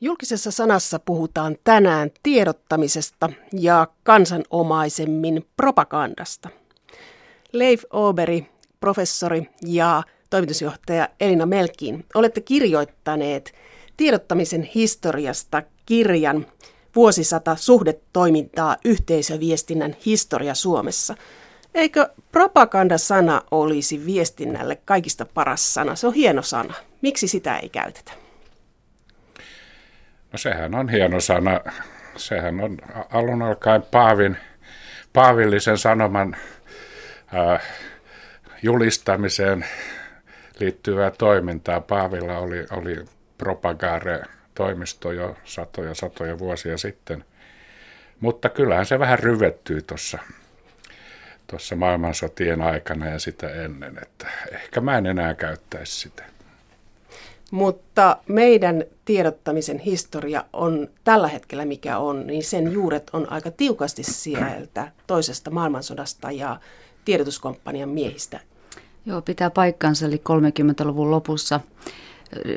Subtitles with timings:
[0.00, 6.48] Julkisessa sanassa puhutaan tänään tiedottamisesta ja kansanomaisemmin propagandasta.
[7.52, 8.46] Leif Oberi,
[8.80, 13.54] professori ja toimitusjohtaja Elina Melkiin, olette kirjoittaneet
[13.96, 16.46] tiedottamisen historiasta kirjan
[16.96, 21.14] Vuosisata suhdetoimintaa yhteisöviestinnän historia Suomessa.
[21.74, 25.96] Eikö propagandasana olisi viestinnälle kaikista paras sana?
[25.96, 26.74] Se on hieno sana.
[27.02, 28.25] Miksi sitä ei käytetä?
[30.36, 31.60] No sehän on hieno sana.
[32.16, 32.78] Sehän on
[33.12, 34.36] alun alkaen Paavin,
[35.12, 36.36] paavillisen sanoman
[37.34, 37.62] äh,
[38.62, 39.66] julistamiseen
[40.60, 41.80] liittyvää toimintaa.
[41.80, 43.04] Paavilla oli, oli
[43.38, 47.24] propagare-toimisto jo satoja satoja vuosia sitten.
[48.20, 50.18] Mutta kyllähän se vähän ryvettyy tuossa
[51.46, 56.35] tuossa maailmansotien aikana ja sitä ennen, että ehkä mä en enää käyttäisi sitä.
[57.50, 64.02] Mutta meidän tiedottamisen historia on tällä hetkellä mikä on, niin sen juuret on aika tiukasti
[64.02, 66.60] sieltä toisesta maailmansodasta ja
[67.04, 68.40] tiedotuskomppanian miehistä.
[69.06, 71.60] Joo, pitää paikkansa, eli 30-luvun lopussa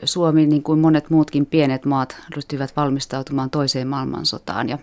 [0.03, 4.69] Suomi, niin kuin monet muutkin pienet maat, ryhtyivät valmistautumaan toiseen maailmansotaan.
[4.69, 4.77] Ja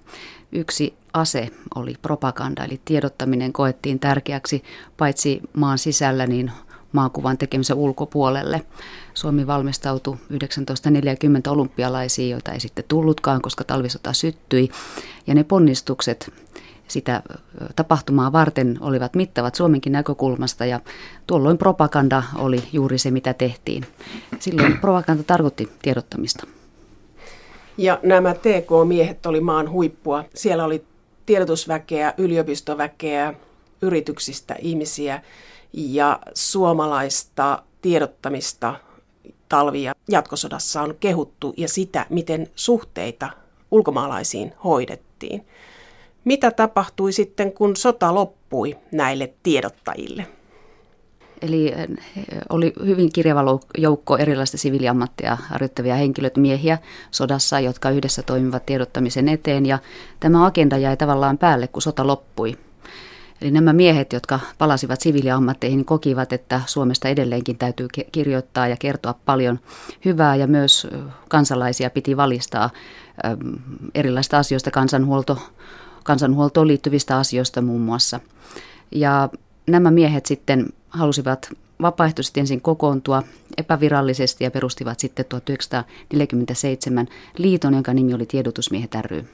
[0.52, 4.62] yksi ase oli propaganda, eli tiedottaminen koettiin tärkeäksi
[4.96, 6.52] paitsi maan sisällä, niin
[6.92, 8.62] maakuvan tekemisen ulkopuolelle.
[9.14, 14.70] Suomi valmistautui 1940 olympialaisiin, joita ei sitten tullutkaan, koska talvisota syttyi.
[15.26, 16.32] Ja ne ponnistukset
[16.88, 17.22] sitä
[17.76, 20.80] tapahtumaa varten olivat mittavat Suomenkin näkökulmasta ja
[21.26, 23.86] tuolloin propaganda oli juuri se, mitä tehtiin.
[24.38, 26.46] Silloin propaganda tarkoitti tiedottamista.
[27.78, 30.24] Ja nämä TK-miehet oli maan huippua.
[30.34, 30.84] Siellä oli
[31.26, 33.34] tiedotusväkeä, yliopistoväkeä,
[33.82, 35.22] yrityksistä ihmisiä
[35.76, 38.74] ja suomalaista tiedottamista
[39.48, 43.30] talvi- ja jatkosodassa on kehuttu ja sitä, miten suhteita
[43.70, 45.46] ulkomaalaisiin hoidettiin.
[46.24, 50.26] Mitä tapahtui sitten, kun sota loppui näille tiedottajille?
[51.42, 51.88] Eli eh,
[52.48, 56.78] oli hyvin kirjava joukko erilaista siviiliammattia harjoittavia henkilöt, miehiä
[57.10, 59.66] sodassa, jotka yhdessä toimivat tiedottamisen eteen.
[59.66, 59.78] Ja
[60.20, 62.58] tämä agenda jäi tavallaan päälle, kun sota loppui.
[63.40, 69.58] Eli nämä miehet, jotka palasivat siviiliammatteihin, kokivat, että Suomesta edelleenkin täytyy kirjoittaa ja kertoa paljon
[70.04, 70.86] hyvää ja myös
[71.28, 72.70] kansalaisia piti valistaa
[73.94, 75.38] erilaisista asioista, kansanhuolto,
[76.04, 78.20] kansanhuoltoon liittyvistä asioista muun muassa.
[78.90, 79.28] Ja
[79.66, 81.48] nämä miehet sitten halusivat
[81.82, 83.22] vapaaehtoisesti ensin kokoontua
[83.56, 87.08] epävirallisesti ja perustivat sitten 1947
[87.38, 89.24] liiton, jonka nimi oli Tiedotusmiehet ry.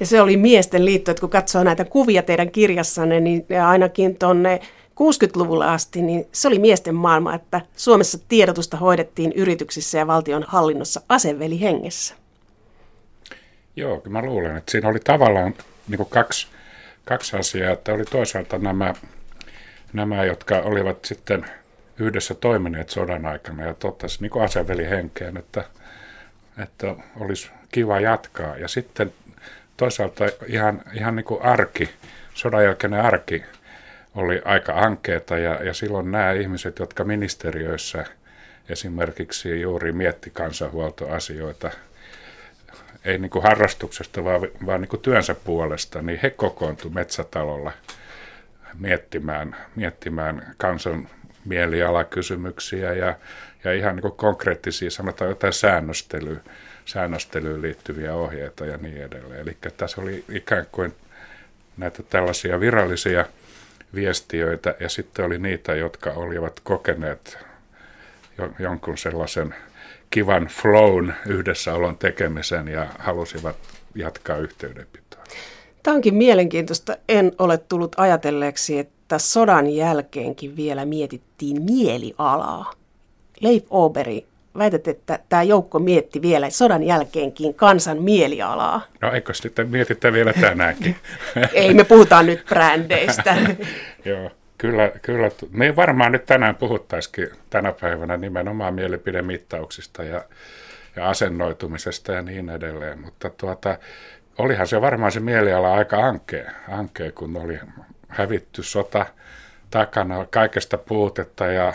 [0.00, 4.60] Ja se oli miesten liitto, että kun katsoo näitä kuvia teidän kirjassanne, niin ainakin tuonne
[5.00, 11.00] 60-luvulle asti, niin se oli miesten maailma, että Suomessa tiedotusta hoidettiin yrityksissä ja valtion hallinnossa
[11.08, 12.14] aseveli hengessä.
[13.76, 15.54] Joo, mä luulen, että siinä oli tavallaan
[15.88, 16.46] niin kuin kaksi,
[17.04, 18.94] kaksi asiaa, että oli toisaalta nämä,
[19.92, 21.44] nämä, jotka olivat sitten
[21.98, 25.64] yhdessä toimineet sodan aikana ja totesi niin kuin aseveli henkeen, että,
[26.62, 28.56] että olisi kiva jatkaa.
[28.56, 29.12] Ja sitten
[29.80, 31.90] toisaalta ihan, ihan niin kuin arki,
[32.34, 33.44] sodan jälkeinen arki
[34.14, 38.04] oli aika ankeeta ja, ja silloin nämä ihmiset, jotka ministeriöissä
[38.68, 41.70] esimerkiksi juuri mietti kansanhuoltoasioita,
[43.04, 47.72] ei niin kuin harrastuksesta, vaan, vaan niin kuin työnsä puolesta, niin he kokoontuivat metsätalolla
[48.78, 51.08] miettimään, miettimään kansan
[51.44, 53.14] mielialakysymyksiä ja,
[53.64, 56.40] ja ihan niin kuin konkreettisia, sanotaan jotain säännöstelyä
[56.90, 59.40] säännöstelyyn liittyviä ohjeita ja niin edelleen.
[59.40, 60.94] Eli tässä oli ikään kuin
[61.76, 63.24] näitä tällaisia virallisia
[63.94, 67.38] viestiöitä ja sitten oli niitä, jotka olivat kokeneet
[68.58, 69.54] jonkun sellaisen
[70.10, 73.56] kivan flown yhdessäolon tekemisen ja halusivat
[73.94, 75.24] jatkaa yhteydenpitoa.
[75.82, 76.96] Tämä onkin mielenkiintoista.
[77.08, 82.72] En ole tullut ajatelleeksi, että sodan jälkeenkin vielä mietittiin mielialaa.
[83.40, 84.26] Leif Oberi
[84.58, 88.82] väität, että tämä joukko mietti vielä sodan jälkeenkin kansan mielialaa.
[89.00, 90.96] No eikö sitten mietitä vielä tänäänkin?
[91.52, 93.36] Ei, me puhutaan nyt brändeistä.
[94.04, 95.30] Joo, kyllä, kyllä.
[95.50, 100.24] Me varmaan nyt tänään puhuttaisikin tänä päivänä nimenomaan mielipidemittauksista ja,
[100.96, 103.78] ja asennoitumisesta ja niin edelleen, mutta tuota,
[104.38, 107.58] olihan se varmaan se mieliala aika ankea, ankea kun oli
[108.08, 109.06] hävitty sota
[109.70, 111.74] takana, kaikesta puutetta ja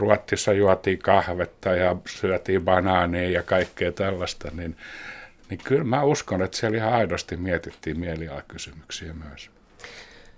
[0.00, 4.76] Ruotsissa juotiin kahvetta ja syötiin banaania ja kaikkea tällaista, niin,
[5.50, 9.50] niin kyllä mä uskon, että siellä ihan aidosti mietittiin mielialakysymyksiä myös.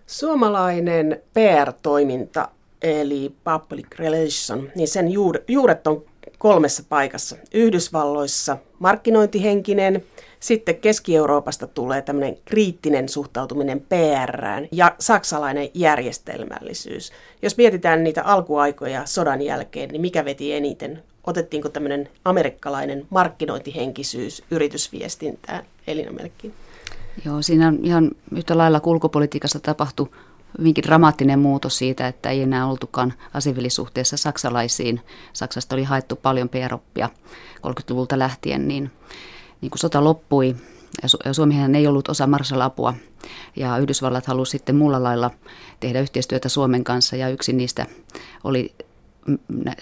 [0.06, 2.48] Suomalainen PR-toiminta,
[2.82, 5.08] eli public relation, niin sen
[5.48, 6.04] juuret on
[6.38, 7.36] kolmessa paikassa.
[7.54, 10.04] Yhdysvalloissa markkinointihenkinen,
[10.40, 17.12] sitten Keski-Euroopasta tulee tämmöinen kriittinen suhtautuminen PRään ja saksalainen järjestelmällisyys.
[17.42, 21.02] Jos mietitään niitä alkuaikoja sodan jälkeen, niin mikä veti eniten?
[21.26, 26.54] Otettiinko tämmöinen amerikkalainen markkinointihenkisyys yritysviestintään Elina Melkkin?
[27.24, 30.08] Joo, siinä ihan yhtä lailla kulkupolitiikassa tapahtui
[30.58, 35.00] hyvinkin dramaattinen muutos siitä, että ei enää oltukaan asevellisuhteessa saksalaisiin.
[35.32, 37.08] Saksasta oli haettu paljon PR-oppia
[37.66, 38.90] 30-luvulta lähtien, niin,
[39.60, 40.56] niin kun sota loppui,
[41.24, 42.94] ja Suomihan ei ollut osa Marshall-apua,
[43.56, 45.30] ja Yhdysvallat halusi sitten muulla lailla
[45.80, 47.86] tehdä yhteistyötä Suomen kanssa, ja yksi niistä
[48.44, 48.74] oli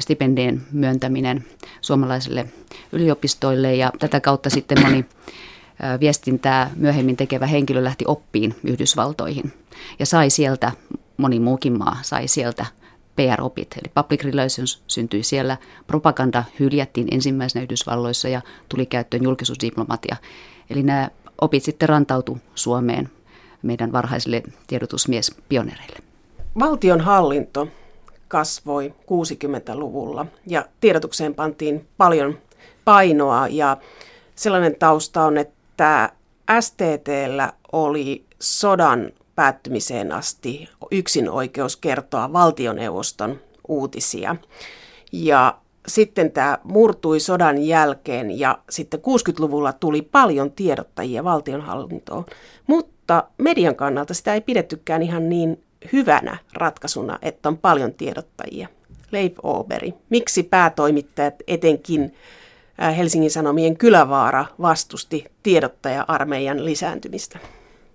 [0.01, 1.45] stipendien myöntäminen
[1.81, 2.47] suomalaisille
[2.93, 5.05] yliopistoille, ja tätä kautta sitten moni
[6.01, 9.53] viestintää myöhemmin tekevä henkilö lähti oppiin Yhdysvaltoihin
[9.99, 10.73] ja sai sieltä,
[11.17, 12.67] moni muukin maa sai sieltä
[13.17, 15.57] PR-opit, eli public relations syntyi siellä,
[15.87, 20.17] propaganda hyljättiin ensimmäisenä Yhdysvalloissa ja tuli käyttöön julkisuusdiplomatia.
[20.71, 21.11] Eli nämä
[21.41, 23.11] opit sitten rantautu Suomeen
[23.63, 25.99] meidän varhaisille tiedotusmiespionereille.
[26.59, 27.69] Valtion hallinto
[28.29, 32.39] kasvoi 60-luvulla ja tiedotukseen pantiin paljon
[32.85, 33.77] painoa ja
[34.35, 35.60] sellainen tausta on, että
[36.61, 44.37] STTllä oli sodan päättymiseen asti yksin oikeus kertoa valtioneuvoston uutisia.
[45.13, 52.25] Ja sitten tämä murtui sodan jälkeen ja sitten 60-luvulla tuli paljon tiedottajia valtionhallintoon.
[52.67, 58.69] Mutta median kannalta sitä ei pidettykään ihan niin hyvänä ratkaisuna, että on paljon tiedottajia.
[59.11, 62.15] Leif Oberi, miksi päätoimittajat etenkin
[62.81, 67.39] Helsingin Sanomien Kylävaara vastusti tiedottaja-armeijan lisääntymistä?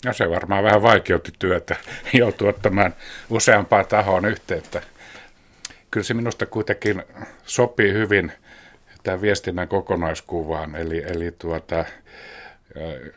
[0.06, 1.76] No se varmaan vähän vaikeutti työtä,
[2.14, 2.96] joutuu ottamaan
[3.30, 4.82] useampaa tahoon yhteyttä.
[5.92, 7.04] Kyllä se minusta kuitenkin
[7.46, 8.32] sopii hyvin
[9.04, 10.76] tämän viestinnän kokonaiskuvaan.
[10.76, 11.86] Eli, eli tuota,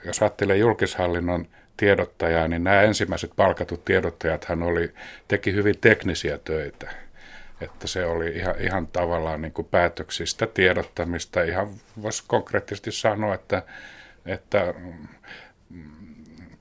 [0.04, 4.92] jos ajattelee julkishallinnon tiedottajaa, niin nämä ensimmäiset palkatut tiedottajathan oli,
[5.28, 6.90] teki hyvin teknisiä töitä.
[7.60, 11.42] Että se oli ihan, ihan tavallaan niin kuin päätöksistä tiedottamista.
[11.42, 11.68] Ihan
[12.02, 13.62] voisi konkreettisesti sanoa, että,
[14.26, 14.74] että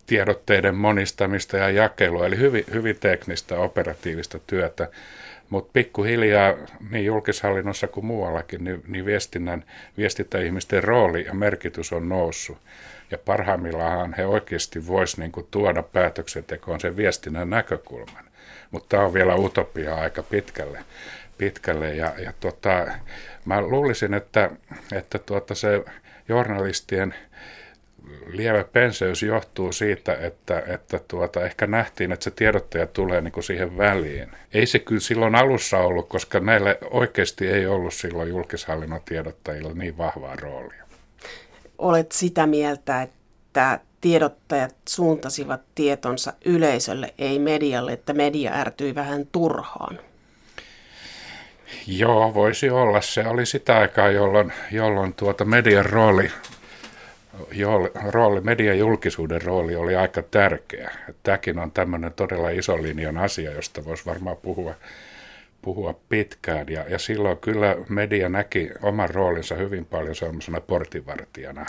[0.06, 4.90] tiedotteiden monistamista ja jakelua, eli hyvin, hyvin teknistä operatiivista työtä.
[5.50, 6.54] Mutta pikkuhiljaa
[6.90, 9.64] niin julkishallinnossa kuin muuallakin, niin, niin viestinnän,
[9.98, 12.58] viestintäihmisten rooli ja merkitys on noussut.
[13.12, 18.27] Ja parhaimmillaan he oikeasti voisivat niin tuoda päätöksentekoon sen viestinnän näkökulman.
[18.72, 20.80] Mutta tämä on vielä utopia aika pitkälle.
[21.38, 21.96] pitkälle.
[21.96, 22.88] Ja, ja tota,
[23.46, 24.52] mä luulisin, että,
[24.92, 25.84] että tuota se
[26.30, 27.16] journalistien
[28.28, 33.44] lievä penseys johtuu siitä, että, että tuota, ehkä nähtiin, että se tiedottaja tulee niin kuin
[33.44, 34.32] siihen väliin.
[34.54, 39.98] Ei se kyllä silloin alussa ollut, koska näillä oikeasti ei ollut silloin julkishallinnon tiedottajilla niin
[39.98, 40.84] vahvaa roolia.
[41.78, 50.00] Olet sitä mieltä, että tiedottajat suuntasivat tietonsa yleisölle, ei medialle, että media ärtyi vähän turhaan?
[51.88, 53.02] Joo, voisi olla.
[53.02, 56.32] Se oli sitä aikaa, jolloin, jolloin tuota median rooli
[58.12, 60.92] rooli, median julkisuuden rooli oli aika tärkeä.
[61.24, 64.74] Tämäkin on tämmöinen todella iso linjan asia, josta voisi varmaan puhua,
[65.62, 66.70] puhua pitkään.
[66.70, 71.66] Ja, ja silloin kyllä media näki oman roolinsa hyvin paljon sellaisena portinvartijana.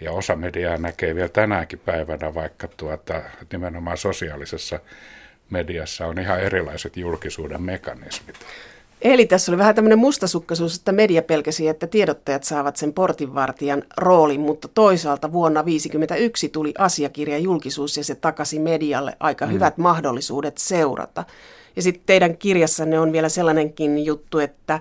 [0.00, 3.22] Ja osa mediaa näkee vielä tänäänkin päivänä, vaikka tuota,
[3.52, 4.80] nimenomaan sosiaalisessa
[5.50, 8.36] mediassa on ihan erilaiset julkisuuden mekanismit.
[9.02, 14.40] Eli tässä oli vähän tämmöinen mustasukkaisuus, että media pelkäsi, että tiedottajat saavat sen portinvartijan roolin,
[14.40, 19.52] mutta toisaalta vuonna 1951 tuli asiakirja julkisuus ja se takasi medialle aika mm.
[19.52, 21.24] hyvät mahdollisuudet seurata.
[21.76, 24.80] Ja sitten teidän kirjassanne on vielä sellainenkin juttu, että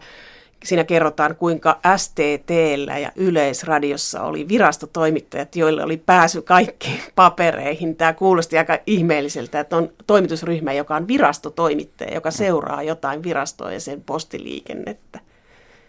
[0.64, 7.96] Siinä kerrotaan, kuinka STTllä ja Yleisradiossa oli virastotoimittajat, joille oli pääsy kaikkiin papereihin.
[7.96, 13.80] Tämä kuulosti aika ihmeelliseltä, että on toimitusryhmä, joka on virastotoimittaja, joka seuraa jotain virastoa ja
[13.80, 15.20] sen postiliikennettä.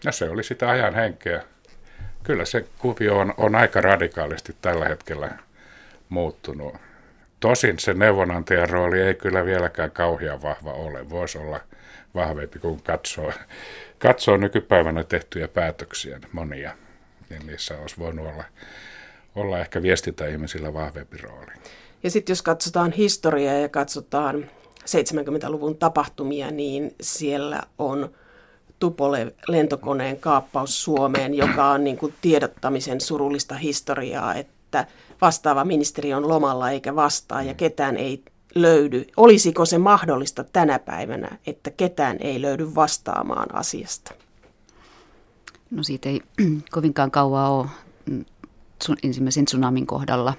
[0.05, 1.43] No se oli sitä ajan henkeä.
[2.23, 5.29] Kyllä se kuvio on, on aika radikaalisti tällä hetkellä
[6.09, 6.75] muuttunut.
[7.39, 11.09] Tosin se neuvonantajan rooli ei kyllä vieläkään kauhean vahva ole.
[11.09, 11.59] Voisi olla
[12.15, 13.31] vahvempi, kun katsoo
[13.99, 16.71] katsoo nykypäivänä tehtyjä päätöksiä, monia,
[17.29, 18.43] niin niissä olisi voinut olla,
[19.35, 21.51] olla ehkä viestintäihmisillä vahvempi rooli.
[22.03, 24.49] Ja sitten jos katsotaan historiaa ja katsotaan
[24.85, 28.09] 70-luvun tapahtumia, niin siellä on
[28.79, 34.85] Tupole-lentokoneen kaappaus Suomeen, joka on niin kuin tiedottamisen surullista historiaa, että
[35.21, 38.23] vastaava ministeri on lomalla eikä vastaa ja ketään ei
[38.55, 39.05] löydy.
[39.17, 44.13] Olisiko se mahdollista tänä päivänä, että ketään ei löydy vastaamaan asiasta?
[45.71, 46.21] No siitä ei
[46.71, 47.67] kovinkaan kauaa ole
[48.05, 48.25] mm,
[49.03, 50.33] ensimmäisen tsunamin kohdalla,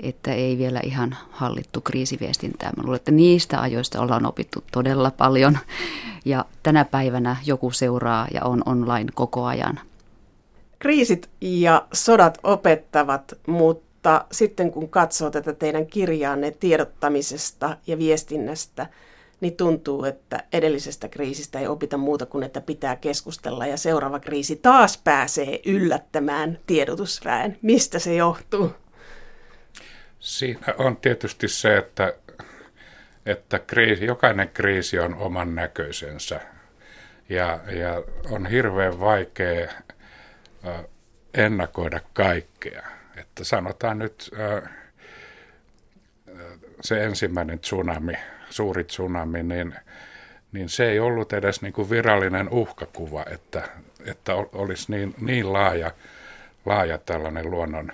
[0.00, 2.72] että ei vielä ihan hallittu kriisiviestintää.
[2.76, 5.58] Mä luulen, että niistä ajoista ollaan opittu todella paljon
[6.24, 9.80] ja tänä päivänä joku seuraa ja on online koko ajan.
[10.78, 13.85] Kriisit ja sodat opettavat, mutta
[14.32, 18.86] sitten kun katsoo tätä teidän kirjaanne tiedottamisesta ja viestinnästä–
[19.40, 24.56] niin tuntuu, että edellisestä kriisistä ei opita muuta kuin, että pitää keskustella ja seuraava kriisi
[24.56, 27.58] taas pääsee yllättämään tiedotusväen.
[27.62, 28.74] Mistä se johtuu?
[30.20, 32.14] Siinä on tietysti se, että,
[33.26, 36.40] että kriisi, jokainen kriisi on oman näköisensä
[37.28, 39.72] ja, ja on hirveän vaikea
[41.34, 42.95] ennakoida kaikkea.
[43.16, 44.30] Että sanotaan nyt
[46.80, 48.14] se ensimmäinen tsunami
[48.50, 49.74] suuri tsunami, niin,
[50.52, 53.68] niin se ei ollut edes niin kuin virallinen uhkakuva, että,
[54.04, 55.90] että olisi niin, niin laaja,
[56.64, 57.92] laaja tällainen luonnon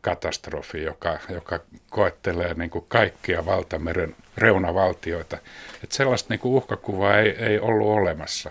[0.00, 1.60] katastrofi, joka, joka
[1.90, 5.38] koettelee niin kuin kaikkia valtameren reunavaltioita.
[5.82, 8.50] Että sellaista niin kuin uhkakuvaa ei, ei ollut olemassa.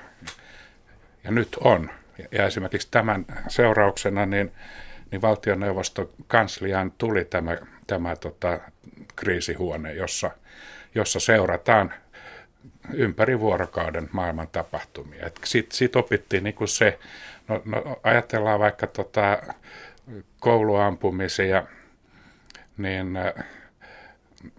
[1.24, 1.89] Ja nyt on.
[2.31, 4.51] Ja esimerkiksi tämän seurauksena niin,
[5.12, 7.57] niin valtioneuvoston kansliaan tuli tämä,
[7.88, 8.59] tämä tota,
[9.15, 10.31] kriisihuone, jossa–
[10.95, 11.93] jossa seurataan
[12.93, 15.29] ympäri vuorokauden maailman tapahtumia.
[15.43, 17.00] Sitten sit opittiin niin kuin se,
[17.47, 19.38] no, no, ajatellaan vaikka tota
[20.39, 21.63] kouluampumisia,
[22.77, 23.19] niin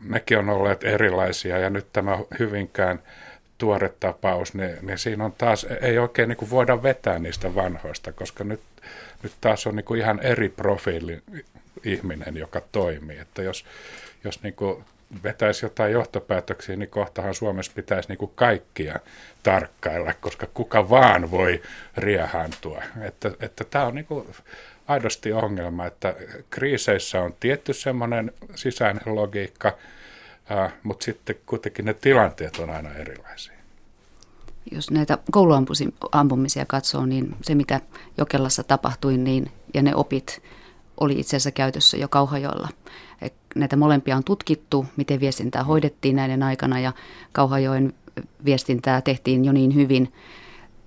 [0.01, 3.03] nekin on olleet erilaisia ja nyt tämä hyvinkään
[3.59, 8.13] tuore tapaus, niin, niin siinä on taas, ei oikein niin kuin voida vetää niistä vanhoista,
[8.13, 8.61] koska nyt,
[9.27, 11.23] nyt taas on niin kuin ihan eri profiili
[11.85, 13.19] ihminen, joka toimii.
[13.19, 13.65] Että jos,
[14.25, 14.85] jos niin kuin
[15.25, 19.01] vetäisi jotain johtopäätöksiä, niin kohtahan Suomessa pitäisi niin kuin kaikkia
[19.43, 21.63] tarkkailla, koska kuka vaan voi
[21.97, 22.83] riehantua.
[23.01, 24.27] Että, että tämä on niin kuin
[24.87, 26.15] aidosti ongelma, että
[26.51, 29.79] kriiseissä on tietty semmoinen sisäinen logiikka,
[30.83, 33.56] mutta sitten kuitenkin ne tilanteet on aina erilaisia.
[34.73, 37.81] Jos näitä kouluampumisia katsoo, niin se mitä
[38.19, 40.43] Jokelassa tapahtui niin, ja ne opit
[41.01, 42.69] oli itse asiassa käytössä jo Kauhajoilla–
[43.57, 46.93] näitä molempia on tutkittu, miten viestintää hoidettiin näiden aikana ja
[47.33, 47.93] Kauhajoen
[48.45, 50.13] viestintää tehtiin jo niin hyvin.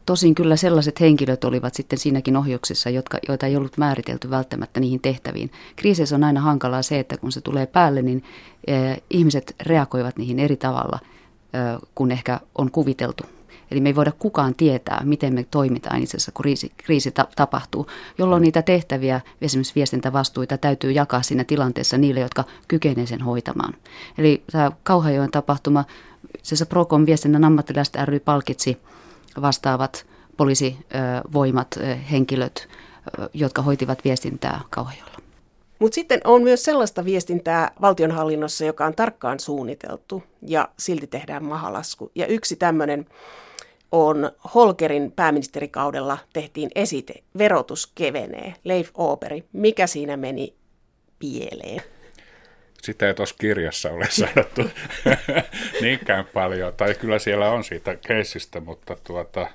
[0.06, 5.00] Tosin kyllä sellaiset henkilöt olivat sitten siinäkin ohjuksissa, jotka, joita ei ollut määritelty välttämättä niihin
[5.00, 5.52] tehtäviin.
[5.76, 8.24] Kriiseissä on aina hankalaa se, että kun se tulee päälle, niin
[8.68, 13.24] eh, ihmiset reagoivat niihin eri tavalla eh, kuin ehkä on kuviteltu
[13.72, 17.28] Eli me ei voida kukaan tietää, miten me toimitaan itse asiassa, kun kriisi, kriisi ta-
[17.36, 23.74] tapahtuu, jolloin niitä tehtäviä, esimerkiksi viestintävastuita, täytyy jakaa siinä tilanteessa niille, jotka kykenevät sen hoitamaan.
[24.18, 25.86] Eli tämä Kauhajoen tapahtuma,
[26.44, 28.78] se Procom viestinnän ammattilaiset ry palkitsi
[29.42, 30.06] vastaavat
[30.38, 31.80] poliisivoimat,
[32.12, 32.68] henkilöt,
[33.34, 35.20] jotka hoitivat viestintää Kauhajoella.
[35.80, 42.12] Mutta sitten on myös sellaista viestintää valtionhallinnossa, joka on tarkkaan suunniteltu ja silti tehdään mahalasku.
[42.16, 43.06] Ja yksi tämmöinen
[43.92, 49.44] on Holkerin pääministerikaudella tehtiin esite, verotus kevenee, Leif Operi.
[49.54, 50.56] Mikä siinä meni
[51.20, 51.82] pieleen?
[52.82, 54.62] Sitä ei tuossa kirjassa ole sanottu
[55.82, 59.48] niinkään paljon, tai kyllä siellä on siitä keisistä, mutta tuota,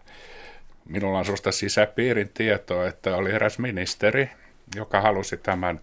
[0.84, 4.30] minulla on sellaista sisäpiirin tietoa, että oli eräs ministeri,
[4.76, 5.80] joka halusi tämän,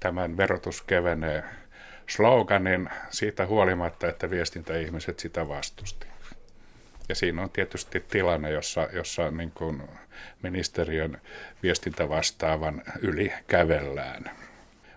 [0.00, 1.44] tämän verotus kevenee
[2.06, 6.09] sloganin siitä huolimatta, että viestintäihmiset sitä vastusti.
[7.10, 9.82] Ja siinä on tietysti tilanne, jossa, jossa niin kuin
[10.42, 11.20] ministeriön
[11.62, 14.30] viestintävastaavan yli kävellään.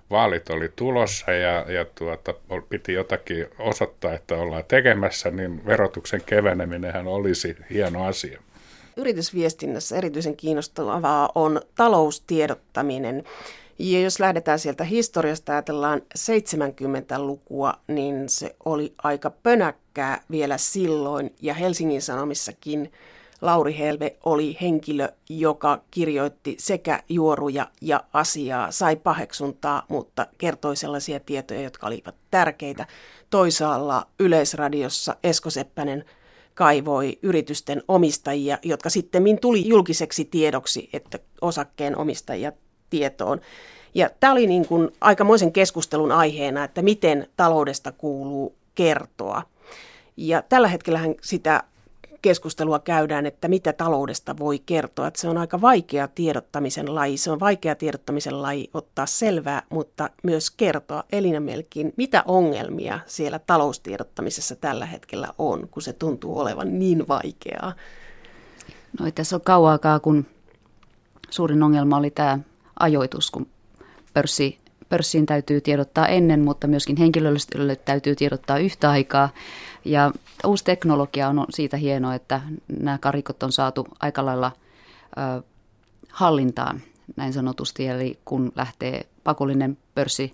[0.10, 2.34] Vaalit oli tulossa ja, ja tuota,
[2.70, 8.42] piti jotakin osoittaa, että ollaan tekemässä, niin verotuksen keveneminenhän olisi hieno asia.
[8.98, 13.24] Yritysviestinnässä erityisen kiinnostavaa on taloustiedottaminen.
[13.80, 19.30] Ja jos lähdetään sieltä historiasta, ajatellaan 70-lukua, niin se oli aika
[19.94, 21.36] pönäkkää vielä silloin.
[21.42, 22.92] Ja Helsingin Sanomissakin
[23.42, 31.20] Lauri Helve oli henkilö, joka kirjoitti sekä juoruja ja asiaa, sai paheksuntaa, mutta kertoi sellaisia
[31.20, 32.88] tietoja, jotka olivat tärkeitä.
[33.30, 36.06] Toisaalla Yleisradiossa Esko Seppänen
[36.54, 42.52] kaivoi yritysten omistajia, jotka sitten tuli julkiseksi tiedoksi, että osakkeen omistajia
[42.90, 43.42] tietoon.
[43.96, 49.53] Ja tämä oli niin kuin aikamoisen keskustelun aiheena, että miten taloudesta kuuluu kertoa.
[50.18, 51.64] Ja tällä hetkellä sitä
[52.24, 55.08] keskustelua käydään, että mitä taloudesta voi kertoa.
[55.08, 57.18] Että se on aika vaikea tiedottamisen laji.
[57.18, 61.04] Se on vaikea tiedottamisen laji ottaa selvää, mutta myös kertoa.
[61.12, 67.74] Elina Melkin, mitä ongelmia siellä taloustiedottamisessa tällä hetkellä on, kun se tuntuu olevan niin vaikeaa?
[69.00, 70.26] No ei tässä ole kauaakaan, kun
[71.30, 72.40] suurin ongelma oli tämä
[72.80, 73.48] ajoitus, kun
[74.14, 74.58] pörssi,
[74.90, 79.30] pörssiin täytyy tiedottaa ennen, mutta myöskin henkilöstölle täytyy tiedottaa yhtä aikaa.
[79.86, 80.12] Ja
[80.46, 82.42] uusi teknologia on siitä hienoa, että
[82.80, 84.52] nämä karikot on saatu aika lailla
[85.18, 85.44] ö,
[86.10, 86.82] hallintaan
[87.16, 87.88] näin sanotusti.
[87.88, 90.34] Eli kun lähtee pakollinen pörssi,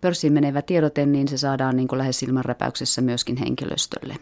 [0.00, 4.16] pörssiin menevä tiedote, niin se saadaan niin kuin lähes silmänräpäyksessä myöskin henkilöstölle.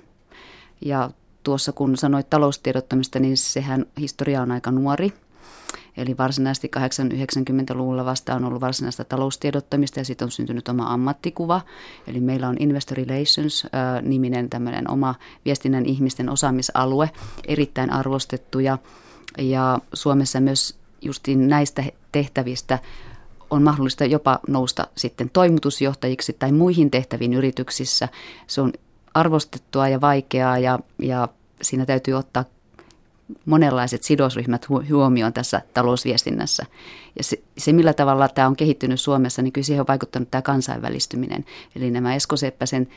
[0.81, 1.11] Ja
[1.43, 5.13] tuossa kun sanoit taloustiedottamista, niin sehän historia on aika nuori.
[5.97, 11.61] Eli varsinaisesti 890-luvulla vasta on ollut varsinaista taloustiedottamista ja sitten on syntynyt oma ammattikuva.
[12.07, 17.11] Eli meillä on Investor Relations-niminen tämmöinen oma viestinnän ihmisten osaamisalue,
[17.47, 18.79] erittäin arvostettu ja,
[19.39, 22.79] ja Suomessa myös justiin näistä tehtävistä
[23.51, 28.09] on mahdollista jopa nousta sitten toimitusjohtajiksi tai muihin tehtäviin yrityksissä.
[28.47, 28.73] Se on
[29.15, 31.29] arvostettua ja vaikeaa ja, ja
[31.63, 32.45] siinä täytyy ottaa
[33.47, 36.67] monenlaiset sidosryhmät huomioon tässä talousviestinnässä.
[37.19, 40.43] Ja se, se, millä tavalla tämä on kehittynyt Suomessa, niin kyllä siihen on vaikuttanut tämä
[40.43, 41.45] kansainvälistyminen.
[41.77, 42.89] Eli nämä Esko Seppäsen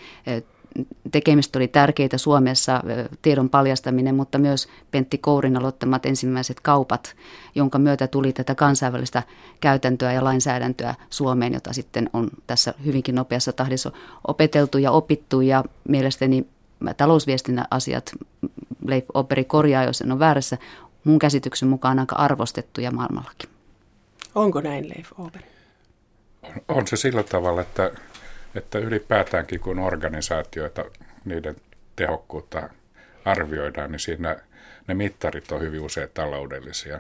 [1.12, 2.84] tekemistä oli tärkeitä Suomessa,
[3.22, 7.16] tiedon paljastaminen, mutta myös Pentti Kourin aloittamat ensimmäiset kaupat,
[7.56, 9.24] jonka myötä tuli tätä kansainvälistä
[9.60, 13.92] käytäntöä ja lainsäädäntöä Suomeen, jota sitten on tässä hyvinkin nopeassa tahdissa
[14.28, 16.46] opeteltu ja opittu ja mielestäni
[16.94, 18.12] talousviestinnän asiat,
[18.86, 20.58] Leif Operi korjaa, jos en ole väärässä,
[21.04, 23.50] mun käsityksen mukaan aika arvostettuja maailmallakin.
[24.36, 25.46] Onko näin, Leif Operi?
[26.44, 27.92] On, on se sillä tavalla, että
[28.56, 30.86] että ylipäätäänkin kun organisaatioita,
[31.26, 31.56] niiden
[31.96, 32.70] tehokkuutta
[33.26, 34.36] arvioidaan, niin siinä
[34.88, 37.00] ne mittarit on hyvin usein taloudellisia.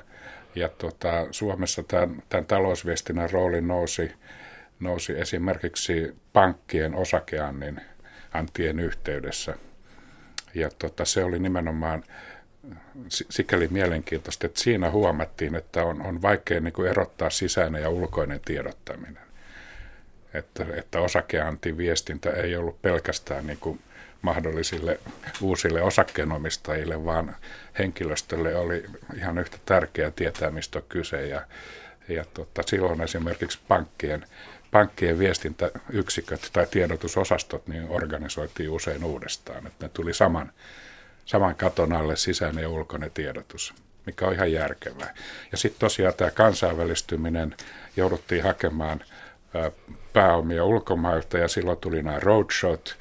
[0.56, 4.12] Ja tuota, Suomessa tämän, tämän talousviestinnän rooli nousi,
[4.80, 7.82] nousi esimerkiksi pankkien osakeannin
[8.34, 9.56] antien yhteydessä.
[10.56, 12.04] Ja tuota, se oli nimenomaan
[13.10, 18.40] sikäli mielenkiintoista, että siinä huomattiin, että on, on vaikea niin kuin erottaa sisäinen ja ulkoinen
[18.46, 19.26] tiedottaminen
[20.38, 23.80] että, että osakeantiviestintä ei ollut pelkästään niin kuin
[24.22, 25.00] mahdollisille
[25.41, 27.36] uusille osakkeenomistajille, vaan
[27.80, 28.86] henkilöstölle oli
[29.18, 31.28] ihan yhtä tärkeää tietää, mistä on kyse.
[31.28, 31.41] Ja,
[32.08, 34.26] ja tota, silloin esimerkiksi pankkien,
[34.76, 39.68] pankkien viestintäyksiköt tai tiedotusosastot niin organisoitiin usein uudestaan.
[39.68, 40.52] Että ne tuli saman,
[41.26, 43.74] saman katon alle sisäinen ja ulkoinen tiedotus,
[44.06, 45.14] mikä on ihan järkevää.
[45.52, 47.56] Ja sitten tosiaan tämä kansainvälistyminen
[47.98, 49.04] jouduttiin hakemaan–
[50.14, 52.98] pääomia ulkomailta ja silloin tuli nämä roadshot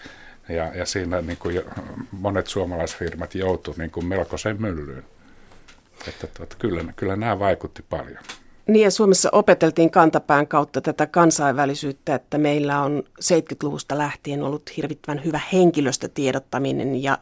[0.49, 1.63] ja, ja siinä niin kuin
[2.11, 5.05] monet suomalaisfirmat joutuivat niin melkoiseen myllyyn.
[6.09, 8.25] Että tuota, kyllä, kyllä nämä vaikutti paljon.
[8.69, 15.25] Niin ja Suomessa opeteltiin kantapään kautta tätä kansainvälisyyttä, että meillä on 70-luvusta lähtien ollut hirvittävän
[15.25, 17.19] hyvä henkilöstötiedottaminen ja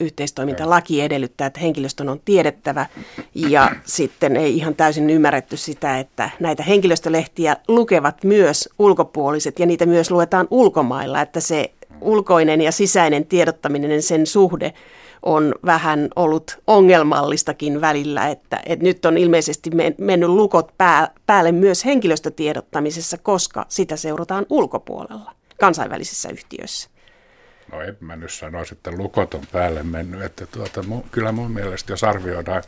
[0.00, 2.86] yhteistoimintalaki edellyttää, että henkilöstön on tiedettävä.
[3.34, 9.86] Ja sitten ei ihan täysin ymmärretty sitä, että näitä henkilöstölehtiä lukevat myös ulkopuoliset ja niitä
[9.86, 14.72] myös luetaan ulkomailla, että se ulkoinen ja sisäinen tiedottaminen, sen suhde
[15.22, 21.84] on vähän ollut ongelmallistakin välillä, että, että nyt on ilmeisesti mennyt lukot pää, päälle myös
[21.84, 26.92] henkilöstötiedottamisessa, koska sitä seurataan ulkopuolella kansainvälisissä yhtiöissä
[27.72, 30.22] no en mä nyt sanoisi, että lukot on päälle mennyt.
[30.22, 32.62] Että tuota, kyllä mun mielestä, jos arvioidaan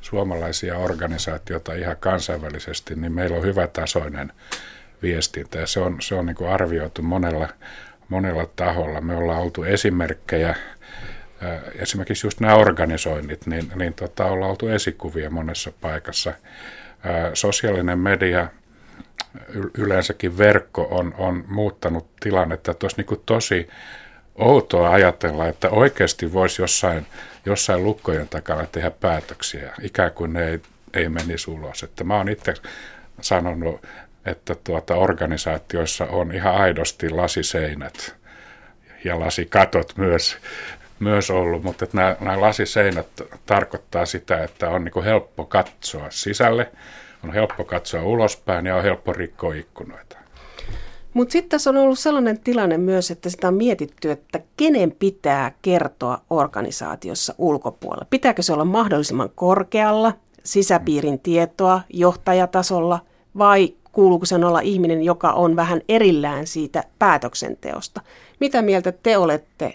[0.00, 4.32] suomalaisia organisaatioita ihan kansainvälisesti, niin meillä on hyvä tasoinen
[5.02, 7.48] viestintä ja se on, se on niin arvioitu monella,
[8.08, 9.00] monella taholla.
[9.00, 10.56] Me ollaan oltu esimerkkejä,
[11.74, 16.32] esimerkiksi just nämä organisoinnit, niin, niin tota, ollaan oltu esikuvia monessa paikassa.
[17.34, 18.48] Sosiaalinen media,
[19.78, 23.68] yleensäkin verkko on, on muuttanut tilannetta, että olisi niin tosi
[24.34, 27.06] outoa ajatella, että oikeasti voisi jossain,
[27.46, 30.60] jossain lukkojen takana tehdä päätöksiä, ikään kuin ne ei,
[30.94, 31.82] ei menisi ulos.
[31.82, 32.54] Että mä oon itse
[33.20, 33.86] sanonut,
[34.26, 38.14] että tuota organisaatioissa on ihan aidosti lasiseinät
[39.04, 40.36] ja lasikatot myös,
[41.00, 43.06] myös ollut, mutta että nämä, nämä lasiseinät
[43.46, 46.72] tarkoittaa sitä, että on niin helppo katsoa sisälle,
[47.24, 50.16] on helppo katsoa ulospäin ja on helppo rikkoa ikkunoita.
[51.14, 55.52] Mutta sitten tässä on ollut sellainen tilanne myös, että sitä on mietitty, että kenen pitää
[55.62, 58.06] kertoa organisaatiossa ulkopuolella.
[58.10, 60.12] Pitääkö se olla mahdollisimman korkealla,
[60.44, 62.98] sisäpiirin tietoa, johtajatasolla,
[63.38, 68.00] vai kuuluuko sen olla ihminen, joka on vähän erillään siitä päätöksenteosta?
[68.40, 69.74] Mitä mieltä te olette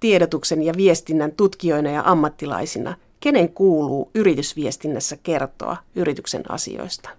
[0.00, 2.96] tiedotuksen ja viestinnän tutkijoina ja ammattilaisina?
[3.20, 7.10] Kenen kuuluu yritysviestinnässä kertoa yrityksen asioista?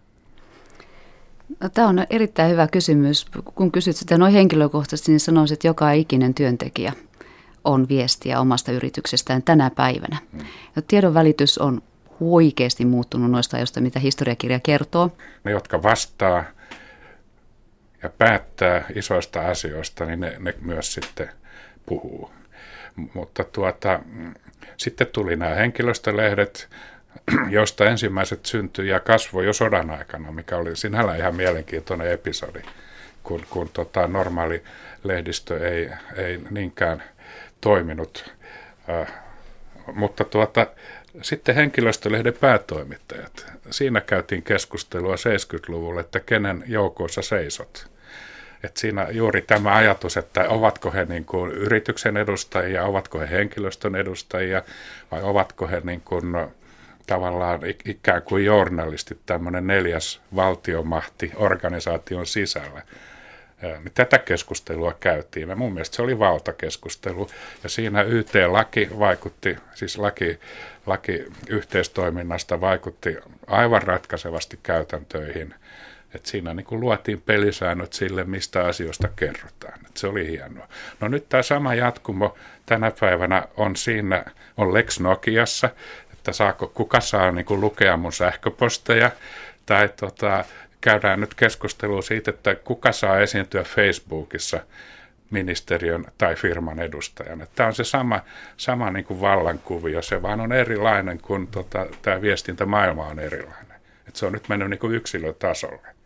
[1.59, 3.25] No, tämä on erittäin hyvä kysymys.
[3.55, 6.93] Kun kysyt sitä noin henkilökohtaisesti, niin sanoisin, että joka ikinen työntekijä
[7.63, 10.17] on viestiä omasta yrityksestään tänä päivänä.
[10.31, 10.39] Mm.
[10.75, 11.81] Ja tiedon välitys on
[12.21, 15.11] oikeasti muuttunut noista ajoista, mitä historiakirja kertoo?
[15.43, 16.43] Ne, jotka vastaa
[18.03, 21.29] ja päättää isoista asioista, niin ne, ne myös sitten
[21.85, 22.29] puhuu.
[23.13, 23.99] Mutta tuota,
[24.77, 26.69] sitten tuli nämä henkilöstölehdet,
[27.49, 32.61] josta ensimmäiset syntyi ja kasvoi jo sodan aikana, mikä oli sinällään ihan mielenkiintoinen episodi,
[33.23, 34.63] kun, kun tota, normaali
[35.03, 37.03] lehdistö ei, ei niinkään
[37.61, 38.33] toiminut.
[38.89, 39.13] Äh,
[39.93, 40.67] mutta tuota,
[41.21, 43.45] sitten henkilöstölehden päätoimittajat.
[43.69, 47.88] Siinä käytiin keskustelua 70-luvulla, että kenen joukoissa seisot.
[48.63, 53.95] Et siinä juuri tämä ajatus, että ovatko he niin kuin yrityksen edustajia, ovatko he henkilöstön
[53.95, 54.63] edustajia
[55.11, 56.25] vai ovatko he niin kuin
[57.07, 62.81] tavallaan ikään kuin journalistit, tämmöinen neljäs valtiomahti organisaation sisällä.
[63.61, 67.27] Niin tätä keskustelua käytiin ja mun mielestä se oli valtakeskustelu
[67.63, 70.39] ja siinä YT-laki vaikutti, siis laki,
[70.85, 73.17] laki yhteistoiminnasta vaikutti
[73.47, 75.55] aivan ratkaisevasti käytäntöihin.
[76.15, 79.79] Et siinä niin kuin luotiin pelisäännöt sille, mistä asioista kerrotaan.
[79.85, 80.67] Et se oli hienoa.
[80.99, 84.25] No nyt tämä sama jatkumo tänä päivänä on siinä,
[84.57, 85.69] on Lex Nokiassa,
[86.13, 89.11] että saako, kuka saa niin kuin lukea mun sähköposteja,
[89.65, 90.45] tai tota,
[90.81, 94.59] käydään nyt keskustelua siitä, että kuka saa esiintyä Facebookissa
[95.29, 97.45] ministeriön tai firman edustajana.
[97.55, 98.19] Tämä on se sama,
[98.57, 103.79] sama niin kuin vallankuvio, se vaan on erilainen, kun tota, tämä viestintämaailma on erilainen.
[104.07, 105.98] Et se on nyt mennyt niin kuin yksilötasolle.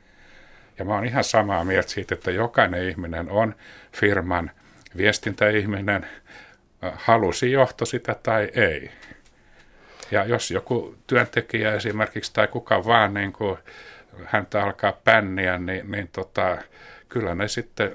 [0.79, 3.55] Ja mä oon ihan samaa mieltä siitä, että jokainen ihminen on
[3.91, 4.51] firman
[4.97, 6.07] viestintäihminen,
[6.81, 8.91] halusi johto sitä tai ei.
[10.11, 13.57] Ja jos joku työntekijä esimerkiksi tai kuka vaan niin kuin
[14.25, 16.57] häntä alkaa pänniä, niin, niin tota,
[17.09, 17.91] kyllä ne sitten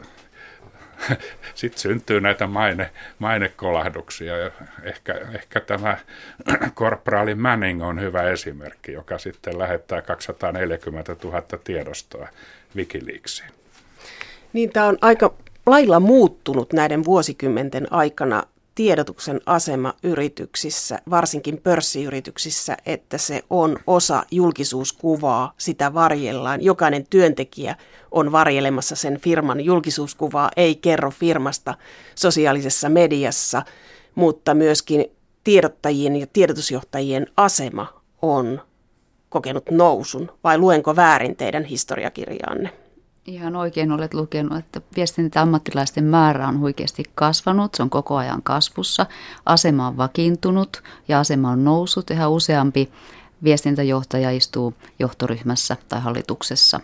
[1.54, 4.36] sitten syntyy näitä maine, mainekolahduksia.
[4.36, 4.50] Ja
[4.82, 5.96] ehkä, ehkä tämä
[6.74, 12.28] korporaali Manning on hyvä esimerkki, joka sitten lähettää 240 000 tiedostoa
[12.76, 13.50] Wikileaksiin.
[14.52, 15.34] Niin, tämä on aika
[15.66, 18.42] lailla muuttunut näiden vuosikymmenten aikana
[18.74, 26.62] tiedotuksen asema yrityksissä, varsinkin pörssiyrityksissä, että se on osa julkisuuskuvaa, sitä varjellaan.
[26.62, 27.76] Jokainen työntekijä
[28.10, 31.74] on varjelemassa sen firman julkisuuskuvaa, ei kerro firmasta
[32.14, 33.62] sosiaalisessa mediassa,
[34.14, 35.04] mutta myöskin
[35.44, 38.60] tiedottajien ja tiedotusjohtajien asema on
[39.28, 42.70] kokenut nousun, vai luenko väärin teidän historiakirjaanne?
[43.26, 49.06] Ihan oikein olet lukenut, että viestintäammattilaisten määrä on huikeasti kasvanut, se on koko ajan kasvussa,
[49.46, 52.10] asema on vakiintunut ja asema on noussut.
[52.10, 52.90] Yhä useampi
[53.44, 56.80] viestintäjohtaja istuu johtoryhmässä tai hallituksessa.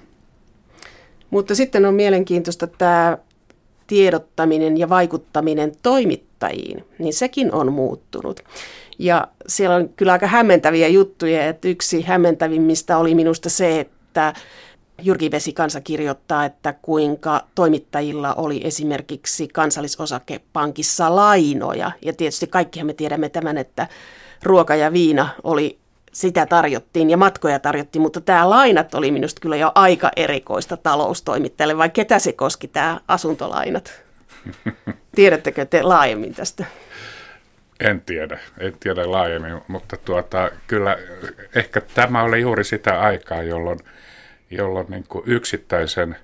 [1.31, 3.19] Mutta sitten on mielenkiintoista tämä
[3.87, 8.41] tiedottaminen ja vaikuttaminen toimittajiin, niin sekin on muuttunut.
[8.99, 14.35] Ja siellä on kyllä aika hämmentäviä juttuja, että yksi hämmentävimmistä oli minusta se, että
[15.03, 21.93] Jyrki Vesikansa kirjoittaa, että kuinka toimittajilla oli esimerkiksi kansallisosakepankissa lainoja.
[22.03, 23.89] Ja tietysti kaikkihan me tiedämme tämän, että
[24.43, 25.79] ruoka ja viina oli,
[26.13, 31.79] sitä tarjottiin ja matkoja tarjottiin, mutta tämä lainat oli minusta kyllä jo aika erikoista taloustoimittajalle,
[31.79, 33.93] vai ketä se koski tämä asuntolainat?
[35.17, 36.65] Tiedättekö te laajemmin tästä?
[37.81, 40.99] En tiedä, en tiedä laajemmin, mutta tuota, kyllä
[41.55, 43.79] ehkä tämä oli juuri sitä aikaa, jolloin–
[44.57, 46.17] jolloin niin kuin yksittäisen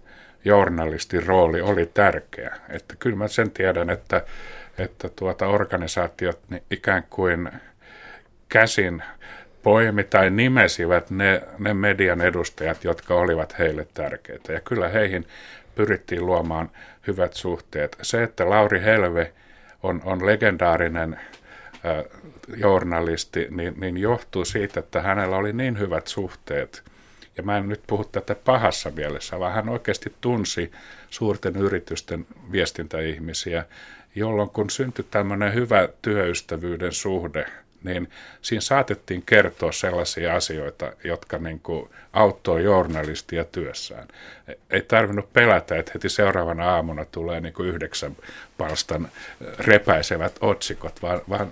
[0.45, 2.57] journalistin rooli oli tärkeä.
[2.69, 4.25] Että kyllä mä sen tiedän, että,
[4.79, 7.51] että tuota organisaatiot niin ikään kuin
[8.49, 9.03] käsin
[9.63, 14.53] poimi tai nimesivät ne, ne median edustajat, jotka olivat heille tärkeitä.
[14.53, 15.27] Ja kyllä heihin
[15.75, 16.71] pyrittiin luomaan
[17.07, 17.97] hyvät suhteet.
[18.03, 19.33] Se, että Lauri Helve
[19.83, 21.21] on, on legendaarinen
[22.57, 26.83] journalisti, niin, niin johtuu siitä, että hänellä oli niin hyvät suhteet.
[27.37, 30.73] Ja mä en nyt puhu tätä pahassa mielessä, vaan hän oikeasti tunsi
[31.11, 33.65] suurten yritysten viestintäihmisiä,
[34.15, 37.47] jolloin kun syntyi tämmöinen hyvä työystävyyden suhde,
[37.85, 38.11] niin
[38.43, 44.09] siinä saatettiin kertoa sellaisia asioita, jotka niin kuin auttoi journalistia työssään.
[44.71, 48.17] Ei tarvinnut pelätä, että heti seuraavana aamuna tulee niin kuin yhdeksän
[48.59, 49.09] palstan
[49.59, 51.51] repäisevät otsikot, vaan, vaan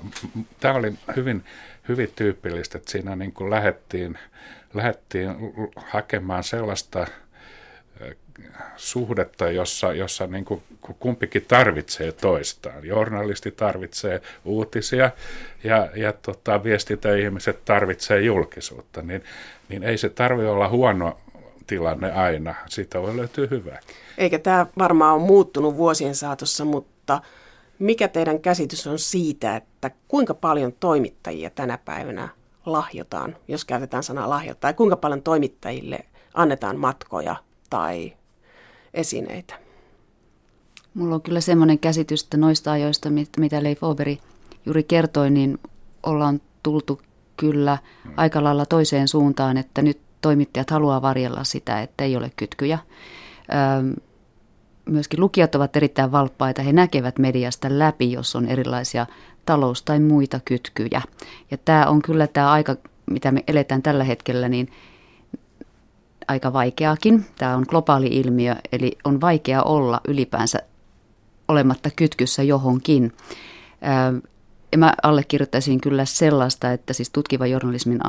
[0.60, 1.44] tämä oli hyvin,
[1.88, 4.18] hyvin tyypillistä, että siinä niin kuin lähettiin
[4.74, 5.30] lähdettiin
[5.76, 7.06] hakemaan sellaista
[8.77, 10.62] suhdetta, jossa, jossa niin kuin
[10.98, 12.85] kumpikin tarvitsee toistaan.
[12.85, 15.11] Journalisti tarvitsee uutisia
[15.64, 19.03] ja, ja tota, viestintäihmiset tarvitsee julkisuutta.
[19.03, 19.24] Niin,
[19.68, 21.18] niin ei se tarvitse olla huono
[21.66, 22.55] tilanne aina.
[22.66, 23.81] Siitä voi löytyä hyvää.
[24.18, 27.20] Eikä tämä varmaan ole muuttunut vuosien saatossa, mutta
[27.79, 32.29] mikä teidän käsitys on siitä, että kuinka paljon toimittajia tänä päivänä
[32.66, 35.98] lahjotaan, jos käytetään sanaa lahjoittaa, tai kuinka paljon toimittajille
[36.35, 37.37] annetaan matkoja
[37.70, 38.12] tai
[38.94, 39.59] esineitä?
[40.94, 44.18] Mulla on kyllä semmoinen käsitys, että noista ajoista, mitä Leif Oberi
[44.66, 45.59] juuri kertoi, niin
[46.03, 47.01] ollaan tultu
[47.37, 47.79] kyllä
[48.16, 52.79] aika lailla toiseen suuntaan, että nyt toimittajat haluaa varjella sitä, että ei ole kytkyjä.
[54.85, 56.62] Myöskin lukijat ovat erittäin valppaita.
[56.62, 59.07] He näkevät mediasta läpi, jos on erilaisia
[59.46, 61.03] talous- tai muita kytkyjä.
[61.51, 62.77] Ja tämä on kyllä tämä aika,
[63.11, 64.68] mitä me eletään tällä hetkellä, niin
[66.28, 67.26] aika vaikeakin.
[67.38, 70.58] Tämä on globaali ilmiö, eli on vaikea olla ylipäänsä
[71.48, 73.12] olematta kytkyssä johonkin.
[74.72, 78.00] Ja mä allekirjoittaisin kyllä sellaista, että siis tutkiva journalismin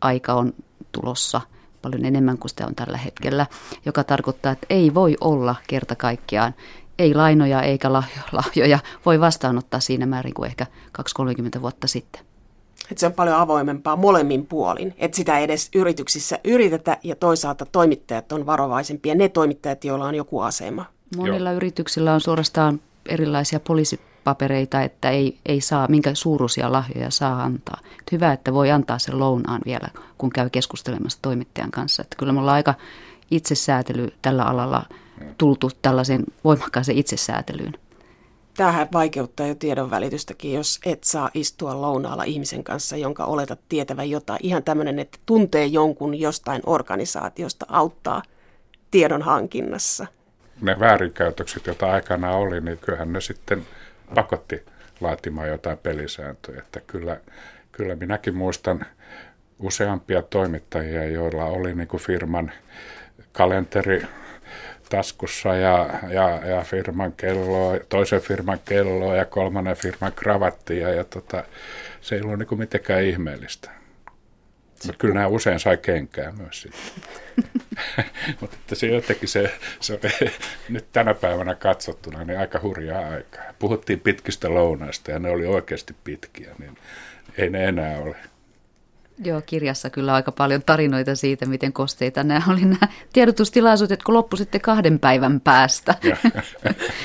[0.00, 0.52] aika on
[0.92, 1.40] tulossa
[1.82, 3.46] paljon enemmän kuin sitä on tällä hetkellä,
[3.86, 6.54] joka tarkoittaa, että ei voi olla kerta kaikkiaan
[6.98, 7.92] ei lainoja eikä
[8.32, 10.66] lahjoja voi vastaanottaa siinä määrin kuin ehkä
[11.58, 12.31] 2-30 vuotta sitten.
[12.92, 18.32] Että se on paljon avoimempaa molemmin puolin, että sitä edes yrityksissä yritetä ja toisaalta toimittajat
[18.32, 20.84] on varovaisempia, ne toimittajat, joilla on joku asema.
[21.16, 21.56] Monilla Joo.
[21.56, 27.78] yrityksillä on suorastaan erilaisia poliisipapereita, että ei, ei saa, minkä suuruisia lahjoja saa antaa.
[28.00, 32.02] Et hyvä, että voi antaa sen lounaan vielä, kun käy keskustelemassa toimittajan kanssa.
[32.02, 32.74] Että kyllä me ollaan aika
[33.30, 34.86] itsesäätely tällä alalla
[35.38, 37.74] tultu tällaisen voimakkaaseen itsesäätelyyn.
[38.56, 44.10] Tämähän vaikeuttaa jo tiedon välitystäkin, jos et saa istua lounaalla ihmisen kanssa, jonka oletat tietävän
[44.10, 44.40] jotain.
[44.42, 48.22] Ihan tämmöinen, että tuntee jonkun jostain organisaatiosta auttaa
[48.90, 50.06] tiedon hankinnassa.
[50.60, 53.66] Ne väärinkäytökset, joita aikana oli, niin kyllähän ne sitten
[54.14, 54.64] pakotti
[55.00, 56.58] laatimaan jotain pelisääntöjä.
[56.58, 57.20] Että kyllä,
[57.72, 58.86] kyllä minäkin muistan
[59.58, 62.52] useampia toimittajia, joilla oli niin kuin firman
[63.32, 64.02] kalenteri
[64.92, 71.44] taskussa ja, ja, ja firman kelloa, toisen firman kelloa ja kolmannen firman kravattia ja tota,
[72.00, 73.70] se ei ollut niin mitenkään ihmeellistä.
[74.86, 76.80] Mutta kyllä nämä usein sai kenkää myös sitten.
[78.40, 80.30] Mutta että se jotenkin se, se oli
[80.68, 83.44] nyt tänä päivänä katsottuna niin aika hurjaa aikaa.
[83.58, 86.78] Puhuttiin pitkistä lounaista ja ne oli oikeasti pitkiä, niin
[87.36, 88.16] ei ne enää ole.
[89.24, 94.36] Joo, kirjassa kyllä aika paljon tarinoita siitä, miten kosteita nämä oli nämä tiedotustilaisuudet, jotka loppu
[94.36, 95.94] sitten kahden päivän päästä.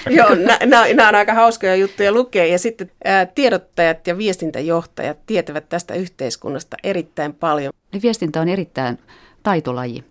[0.10, 0.30] Joo,
[0.65, 2.46] nämä, on aika hauskoja juttuja lukea.
[2.46, 7.74] Ja sitten ää, tiedottajat ja viestintäjohtajat tietävät tästä yhteiskunnasta erittäin paljon.
[7.91, 9.00] Niin viestintä on erittäin
[9.43, 10.04] taitolaji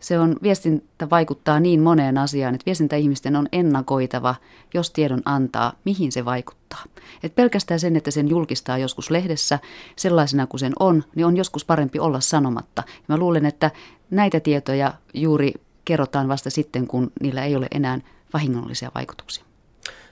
[0.00, 4.34] se on, viestintä vaikuttaa niin moneen asiaan, että viestintäihmisten on ennakoitava,
[4.74, 6.84] jos tiedon antaa, mihin se vaikuttaa.
[7.22, 9.58] Et pelkästään sen, että sen julkistaa joskus lehdessä
[9.96, 12.82] sellaisena kuin sen on, niin on joskus parempi olla sanomatta.
[12.86, 13.70] Ja mä luulen, että
[14.10, 17.98] näitä tietoja juuri kerrotaan vasta sitten, kun niillä ei ole enää
[18.32, 19.44] vahingollisia vaikutuksia.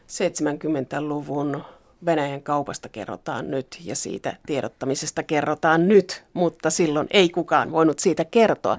[0.06, 1.64] 70-luvun
[2.04, 8.24] Venäjän kaupasta kerrotaan nyt ja siitä tiedottamisesta kerrotaan nyt, mutta silloin ei kukaan voinut siitä
[8.24, 8.78] kertoa.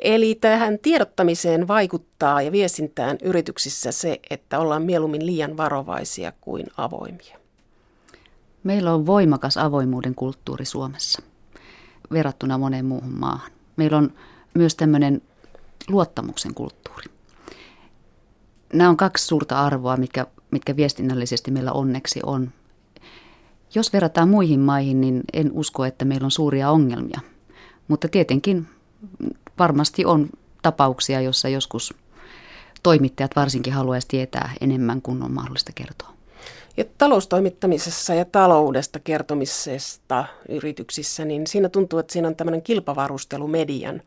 [0.00, 7.38] Eli tähän tiedottamiseen vaikuttaa ja viestintään yrityksissä se, että ollaan mieluummin liian varovaisia kuin avoimia.
[8.64, 11.22] Meillä on voimakas avoimuuden kulttuuri Suomessa
[12.12, 13.50] verrattuna moneen muuhun maahan.
[13.76, 14.12] Meillä on
[14.54, 15.22] myös tämmöinen
[15.88, 17.06] luottamuksen kulttuuri.
[18.72, 22.50] Nämä on kaksi suurta arvoa, mitkä, mitkä viestinnällisesti meillä onneksi on.
[23.74, 27.20] Jos verrataan muihin maihin, niin en usko, että meillä on suuria ongelmia.
[27.88, 28.68] Mutta tietenkin
[29.58, 30.28] varmasti on
[30.62, 31.94] tapauksia, jossa joskus
[32.82, 36.12] toimittajat varsinkin haluaisi tietää enemmän kuin on mahdollista kertoa.
[36.76, 44.02] Ja taloustoimittamisessa ja taloudesta kertomisesta yrityksissä, niin siinä tuntuu, että siinä on tämmöinen kilpavarustelu median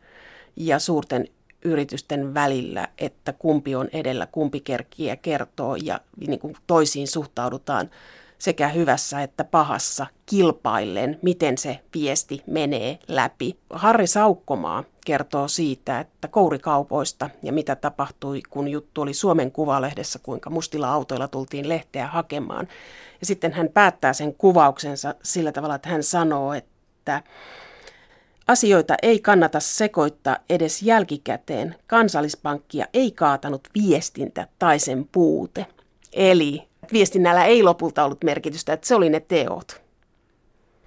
[0.56, 1.28] ja suurten
[1.64, 7.90] yritysten välillä, että kumpi on edellä, kumpi kerkkiä kertoo ja niin kuin toisiin suhtaudutaan
[8.38, 13.56] sekä hyvässä että pahassa kilpaillen, miten se viesti menee läpi.
[13.70, 20.50] Harri Saukkomaa kertoo siitä, että kourikaupoista ja mitä tapahtui, kun juttu oli Suomen Kuvalehdessä, kuinka
[20.50, 22.68] mustilla autoilla tultiin lehteä hakemaan.
[23.20, 27.22] Ja sitten hän päättää sen kuvauksensa sillä tavalla, että hän sanoo, että
[28.46, 31.74] Asioita ei kannata sekoittaa edes jälkikäteen.
[31.86, 35.66] Kansallispankkia ei kaatanut viestintä tai sen puute.
[36.12, 39.82] Eli viestinnällä ei lopulta ollut merkitystä, että se oli ne teot.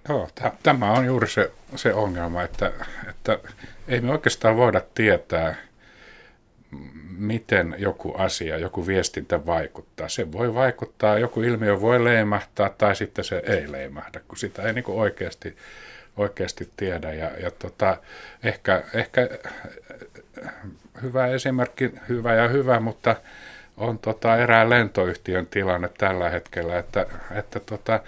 [0.10, 0.30] Joo,
[0.64, 2.72] tämä on juuri se, se ongelma, että,
[3.10, 3.40] että
[3.88, 5.56] ei me oikeastaan voida tietää,
[7.18, 10.10] miten joku asia, joku viestintä vaikuttaa.
[10.10, 14.74] Se voi vaikuttaa, joku ilmiö voi leimahtaa tai sitten se ei leimahda, kun sitä ei
[14.74, 15.58] niin oikeasti,
[16.18, 17.14] oikeasti tiedä.
[17.14, 17.98] Ja, ja tota,
[18.44, 19.30] ehkä, ehkä
[21.02, 23.16] hyvä esimerkki, hyvä ja hyvä, mutta
[23.78, 28.00] on tota erään lentoyhtiön tilanne tällä hetkellä, että, että tota,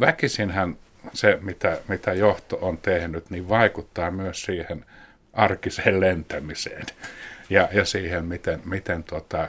[0.00, 0.76] väkisinhän
[1.12, 4.84] se, mitä, mitä johto on tehnyt, niin vaikuttaa myös siihen
[5.32, 6.86] arkiseen lentämiseen
[7.50, 9.48] ja, ja siihen, miten, miten tota,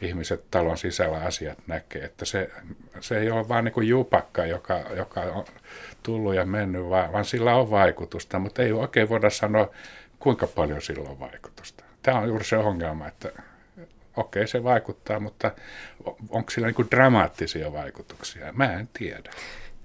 [0.00, 2.04] ihmiset talon sisällä asiat näkee.
[2.04, 2.50] Että se,
[3.00, 5.44] se ei ole vain niin jupakka, joka, joka on
[6.02, 9.70] tullut ja mennyt, vaan, vaan sillä on vaikutusta, mutta ei oikein voida sanoa,
[10.18, 11.84] kuinka paljon sillä on vaikutusta.
[12.02, 13.32] Tämä on juuri se ongelma, että
[14.16, 15.50] okei se vaikuttaa, mutta
[16.28, 18.52] onko sillä niin dramaattisia vaikutuksia?
[18.52, 19.30] Mä en tiedä.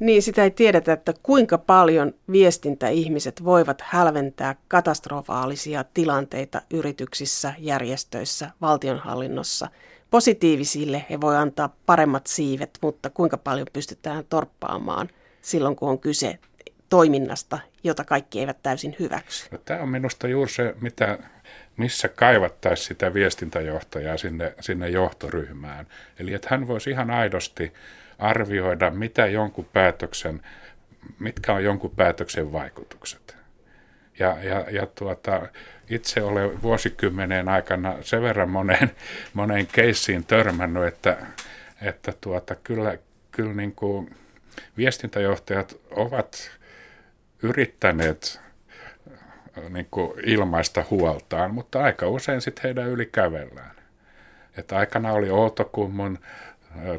[0.03, 9.67] Niin, sitä ei tiedetä, että kuinka paljon viestintäihmiset voivat hälventää katastrofaalisia tilanteita yrityksissä, järjestöissä, valtionhallinnossa.
[10.11, 15.09] Positiivisille he voi antaa paremmat siivet, mutta kuinka paljon pystytään torppaamaan
[15.41, 16.39] silloin, kun on kyse
[16.89, 19.47] toiminnasta, jota kaikki eivät täysin hyväksy.
[19.51, 21.17] No, tämä on minusta juuri se, mitä,
[21.77, 25.87] missä kaivattaisiin sitä viestintäjohtajaa sinne, sinne johtoryhmään.
[26.19, 27.73] Eli että hän voisi ihan aidosti
[28.19, 30.41] arvioida, mitä jonkun päätöksen,
[31.19, 33.35] mitkä on jonkun päätöksen vaikutukset.
[34.19, 35.41] Ja, ja, ja tuota,
[35.89, 38.91] itse olen vuosikymmeneen aikana sen verran moneen,
[39.33, 41.17] moneen keissiin törmännyt, että,
[41.81, 42.97] että tuota, kyllä,
[43.31, 44.15] kyllä niin kuin
[44.77, 46.51] viestintäjohtajat ovat
[47.43, 48.41] yrittäneet
[49.69, 53.75] niin kuin ilmaista huoltaan, mutta aika usein sitten heidän yli kävellään.
[54.57, 56.19] Että aikana oli Outokummun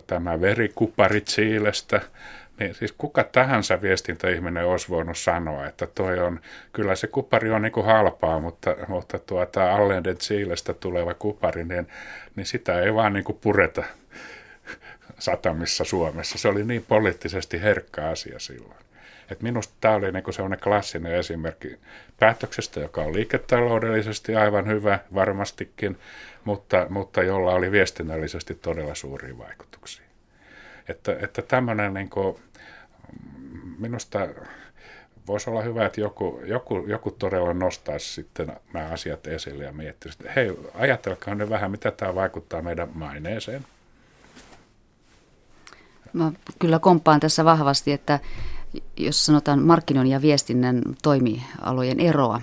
[0.06, 2.00] tämä verikupari Chiilestä,
[2.60, 6.40] niin siis kuka tahansa viestintäihminen olisi voinut sanoa, että toi on,
[6.72, 11.88] kyllä se kupari on niin kuin halpaa, mutta, mutta tuota Allenden Chiilestä tuleva kupari, niin,
[12.36, 13.84] niin sitä ei vaan niin kuin pureta
[15.18, 16.38] satamissa Suomessa.
[16.38, 18.83] Se oli niin poliittisesti herkkä asia silloin.
[19.30, 21.78] Et minusta tämä oli niinku sellainen klassinen esimerkki
[22.18, 25.98] päätöksestä, joka on liiketaloudellisesti aivan hyvä varmastikin,
[26.44, 30.04] mutta, mutta jolla oli viestinnällisesti todella suuria vaikutuksia.
[30.88, 32.40] Että, että tämmöinen niinku,
[33.78, 34.28] minusta
[35.26, 40.18] voisi olla hyvä, että joku, joku, joku todella nostaisi sitten nämä asiat esille ja miettisi,
[40.20, 43.66] että hei, ajatelkaa ne vähän, mitä tämä vaikuttaa meidän maineeseen.
[46.12, 48.20] Mä kyllä komppaan tässä vahvasti, että
[48.96, 52.40] jos sanotaan markkinoinnin ja viestinnän toimialojen eroa,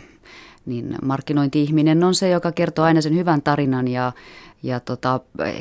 [0.65, 4.11] niin markkinointi-ihminen on se, joka kertoo aina sen hyvän tarinan ja,
[4.63, 5.19] ja tota,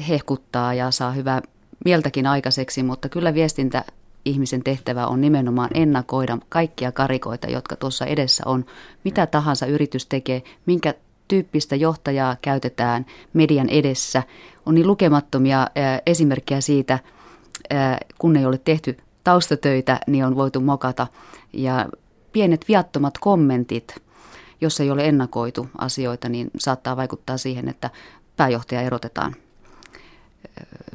[0.09, 1.42] hehkuttaa ja saa hyvää
[1.85, 3.85] mieltäkin aikaiseksi, mutta kyllä viestintä
[4.24, 8.64] ihmisen tehtävä on nimenomaan ennakoida kaikkia karikoita, jotka tuossa edessä on.
[9.04, 10.94] Mitä tahansa yritys tekee, minkä
[11.28, 14.22] tyyppistä johtajaa käytetään median edessä.
[14.66, 15.66] On niin lukemattomia
[16.06, 16.98] esimerkkejä siitä,
[18.18, 18.96] kun ei ole tehty
[19.30, 21.06] taustatöitä, niin on voitu mokata.
[21.52, 21.88] Ja
[22.32, 23.94] pienet viattomat kommentit,
[24.60, 27.90] jos ei ole ennakoitu asioita, niin saattaa vaikuttaa siihen, että
[28.36, 29.34] pääjohtaja erotetaan.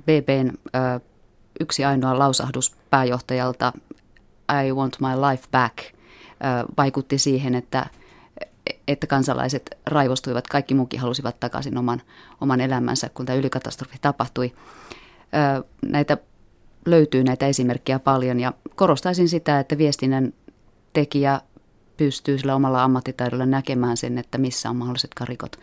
[0.01, 0.51] BBn
[1.59, 3.73] yksi ainoa lausahdus pääjohtajalta,
[4.65, 5.77] I want my life back,
[6.77, 7.85] vaikutti siihen, että,
[8.87, 10.47] että kansalaiset raivostuivat.
[10.47, 12.01] Kaikki muukin halusivat takaisin oman,
[12.41, 14.53] oman elämänsä, kun tämä ylikatastrofi tapahtui.
[15.85, 16.17] Näitä
[16.85, 20.33] löytyy näitä esimerkkejä paljon ja korostaisin sitä, että viestinnän
[20.93, 21.41] tekijä
[21.97, 25.59] pystyy sillä omalla ammattitaidolla näkemään sen, että missä on mahdolliset karikot.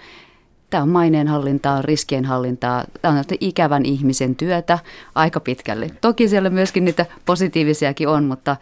[0.70, 4.78] Tämä on maineenhallintaa, riskienhallintaa, tämä on ikävän ihmisen työtä
[5.14, 5.90] aika pitkälle.
[6.00, 8.56] Toki siellä myöskin niitä positiivisiakin on, mutta,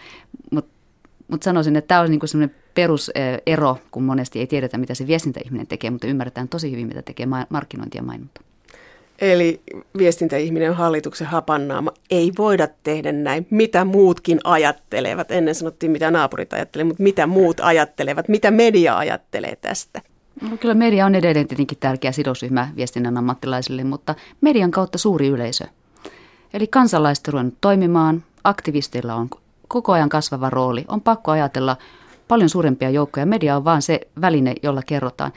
[0.50, 0.70] mutta,
[1.28, 5.66] mutta sanoisin, että tämä on niin sellainen perusero, kun monesti ei tiedetä, mitä se viestintäihminen
[5.66, 8.40] tekee, mutta ymmärretään tosi hyvin, mitä tekee markkinointi ja mainonta.
[9.20, 9.62] Eli
[9.98, 11.92] viestintäihminen on hallituksen hapannaama.
[12.10, 13.46] Ei voida tehdä näin.
[13.50, 15.30] Mitä muutkin ajattelevat?
[15.30, 18.28] Ennen sanottiin, mitä naapurit ajattelevat, mutta mitä muut ajattelevat?
[18.28, 20.02] Mitä media ajattelee tästä?
[20.50, 25.64] No, kyllä media on edelleen tietenkin tärkeä sidosryhmä viestinnän ammattilaisille, mutta median kautta suuri yleisö.
[26.54, 29.28] Eli kansalaiset on toimimaan, aktivisteilla on
[29.68, 30.84] koko ajan kasvava rooli.
[30.88, 31.76] On pakko ajatella
[32.28, 33.26] paljon suurempia joukkoja.
[33.26, 35.32] Media on vain se väline, jolla kerrotaan.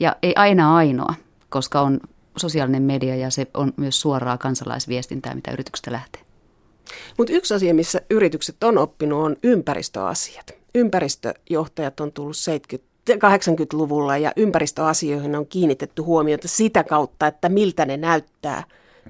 [0.00, 1.14] Ja ei aina ainoa,
[1.48, 2.00] koska on
[2.40, 6.22] sosiaalinen media ja se on myös suoraa kansalaisviestintää, mitä yrityksestä lähtee.
[7.18, 10.50] Mutta yksi asia, missä yritykset on oppinut, on ympäristöasiat.
[10.74, 17.96] Ympäristöjohtajat on tullut 70 80-luvulla ja ympäristöasioihin on kiinnitetty huomiota sitä kautta, että miltä ne
[17.96, 18.64] näyttää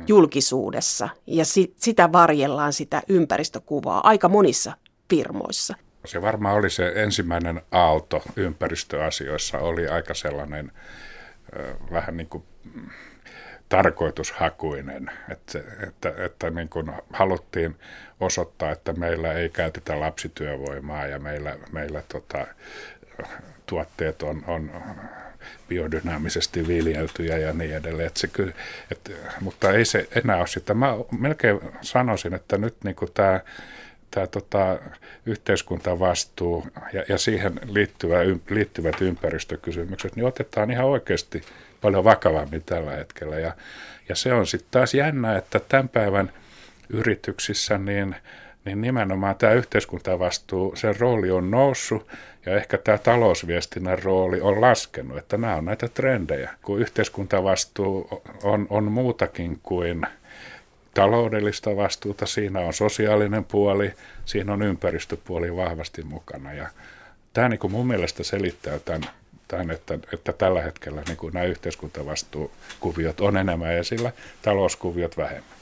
[0.09, 1.09] julkisuudessa.
[1.27, 4.73] Ja si- sitä varjellaan sitä ympäristökuvaa aika monissa
[5.11, 5.75] firmoissa.
[6.05, 10.73] Se varmaan oli se ensimmäinen aalto ympäristöasioissa, oli aika sellainen
[11.93, 12.45] vähän niin kuin
[13.69, 17.77] tarkoitushakuinen, että, että, että niin kuin haluttiin
[18.21, 22.47] osoittaa, että meillä ei käytetä lapsityövoimaa ja meillä, meillä tota,
[23.67, 24.71] tuotteet on, on
[25.69, 28.07] biodynaamisesti viljeltyjä ja niin edelleen.
[28.07, 28.53] Että se kyllä,
[28.91, 30.75] että, mutta ei se enää ole sitä.
[30.75, 33.41] Mä melkein sanoisin, että nyt niin kuin tämä,
[34.11, 34.79] tämä tota,
[35.27, 38.17] yhteiskuntavastuu ja, ja siihen liittyvä,
[38.51, 41.43] liittyvät ympäristökysymykset, niin otetaan ihan oikeasti
[41.81, 43.39] paljon vakavammin tällä hetkellä.
[43.39, 43.53] Ja,
[44.09, 46.33] ja se on sitten taas jännä, että tämän päivän
[46.89, 48.17] yrityksissä niin,
[48.65, 52.09] niin nimenomaan tämä yhteiskuntavastuu, sen rooli on noussut
[52.47, 56.51] ja ehkä tämä talousviestinnän rooli on laskenut, että nämä on näitä trendejä.
[56.63, 60.07] Kun yhteiskuntavastuu on, on muutakin kuin
[60.95, 63.93] taloudellista vastuuta, siinä on sosiaalinen puoli,
[64.25, 66.53] siinä on ympäristöpuoli vahvasti mukana.
[66.53, 66.69] Ja
[67.33, 69.03] tämä niin kuin mun mielestä selittää tämän,
[69.49, 74.13] tämän että, että tällä hetkellä niin kuin nämä yhteiskuntavastuukuviot on enemmän esillä,
[74.43, 75.59] talouskuviot vähemmän.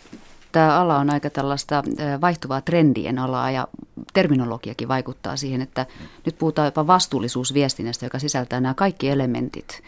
[0.53, 1.83] Tämä ala on aika tällaista
[2.21, 3.69] vaihtuvaa trendien alaa ja
[4.15, 5.87] terminologiakin vaikuttaa siihen, että
[6.27, 9.83] nyt puhutaan jopa vastuullisuusviestinnästä, joka sisältää nämä kaikki elementit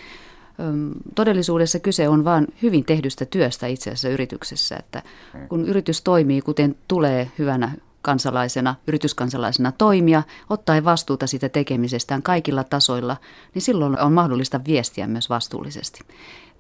[1.15, 5.03] todellisuudessa kyse on vain hyvin tehdystä työstä itse asiassa yrityksessä, että
[5.49, 13.17] kun yritys toimii, kuten tulee hyvänä kansalaisena, yrityskansalaisena toimia, ottaen vastuuta siitä tekemisestään kaikilla tasoilla,
[13.55, 16.01] niin silloin on mahdollista viestiä myös vastuullisesti.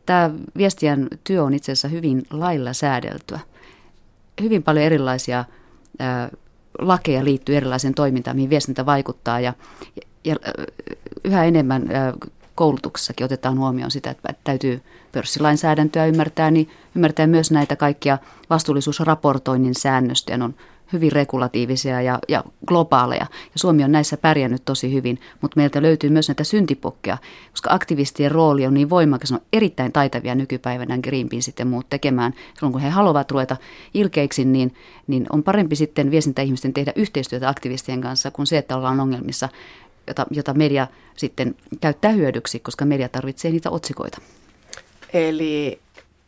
[0.07, 3.41] Tämä viestien työ on itse asiassa hyvin lailla säädeltyä.
[4.43, 5.45] Hyvin paljon erilaisia
[5.99, 6.31] ää,
[6.79, 9.53] lakeja liittyy erilaiseen toimintaan, mihin viestintä vaikuttaa ja,
[10.25, 10.37] ja
[11.25, 11.89] yhä enemmän
[12.59, 14.83] koulutuksessakin otetaan huomioon sitä, että täytyy
[15.13, 18.19] pörssilainsäädäntöä ymmärtää, niin ymmärtää myös näitä kaikkia
[18.51, 20.45] vastuullisuusraportoinnin säännöstöjä.
[20.45, 20.55] on
[20.93, 23.27] hyvin regulatiivisia ja, ja globaaleja.
[23.31, 27.19] Ja Suomi on näissä pärjännyt tosi hyvin, mutta meiltä löytyy myös näitä syntipokkeja,
[27.51, 32.35] koska aktivistien rooli on niin voimakas, on erittäin taitavia nykypäivänä Greenpeace sitten muut tekemään.
[32.55, 33.57] Silloin kun he haluavat ruveta
[33.95, 34.75] ilkeiksi, niin,
[35.07, 39.49] niin on parempi sitten viestintäihmisten tehdä yhteistyötä aktivistien kanssa kuin se, että ollaan ongelmissa
[40.09, 40.87] jota, jota media
[41.17, 44.21] sitten käyttää hyödyksi, koska media tarvitsee niitä otsikoita.
[45.13, 45.81] Eli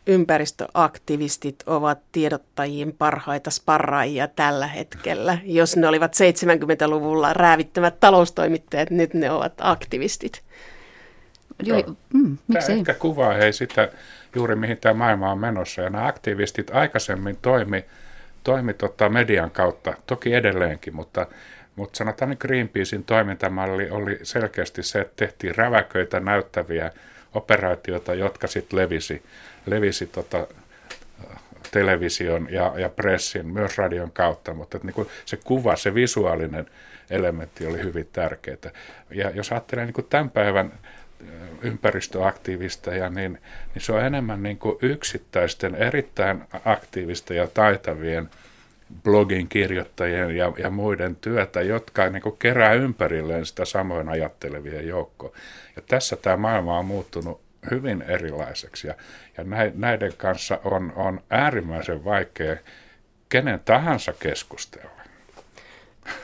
[0.07, 5.39] ympäristöaktivistit ovat tiedottajien parhaita sparraajia tällä hetkellä.
[5.45, 10.43] Jos ne olivat 70-luvulla räävittämät taloustoimittajat, nyt ne ovat aktivistit.
[11.63, 11.83] Joo,
[12.15, 13.89] mm, tämä ehkä kuvaa hei sitä
[14.35, 15.83] juuri mihin tämä maailma on menossa.
[15.83, 17.85] Ja nämä aktivistit aikaisemmin toimi,
[18.45, 21.27] toimi tota median kautta, toki edelleenkin, mutta
[21.81, 26.91] mutta sanotaan, että Greenpeacein toimintamalli oli selkeästi se, että tehtiin räväköitä näyttäviä
[27.35, 29.23] operaatioita, jotka sitten levisi,
[29.67, 30.47] levisi tota,
[31.71, 36.67] television ja, ja pressin, myös radion kautta, mutta että niin se kuva, se visuaalinen
[37.11, 38.71] elementti oli hyvin tärkeää.
[39.11, 40.73] Ja jos ajattelee niin tämän päivän
[41.63, 43.39] ympäristöaktiivisteja, niin,
[43.75, 48.31] niin se on enemmän niin kuin yksittäisten erittäin aktiivisten ja taitavien–
[49.03, 55.33] blogin kirjoittajien ja, ja muiden työtä, jotka niin kuin kerää ympärilleen sitä samoin ajattelevia joukkoa.
[55.77, 58.95] Ja tässä tämä maailma on muuttunut hyvin erilaiseksi ja,
[59.39, 62.57] ja näiden kanssa on, on äärimmäisen vaikea
[63.29, 64.91] kenen tahansa keskustella.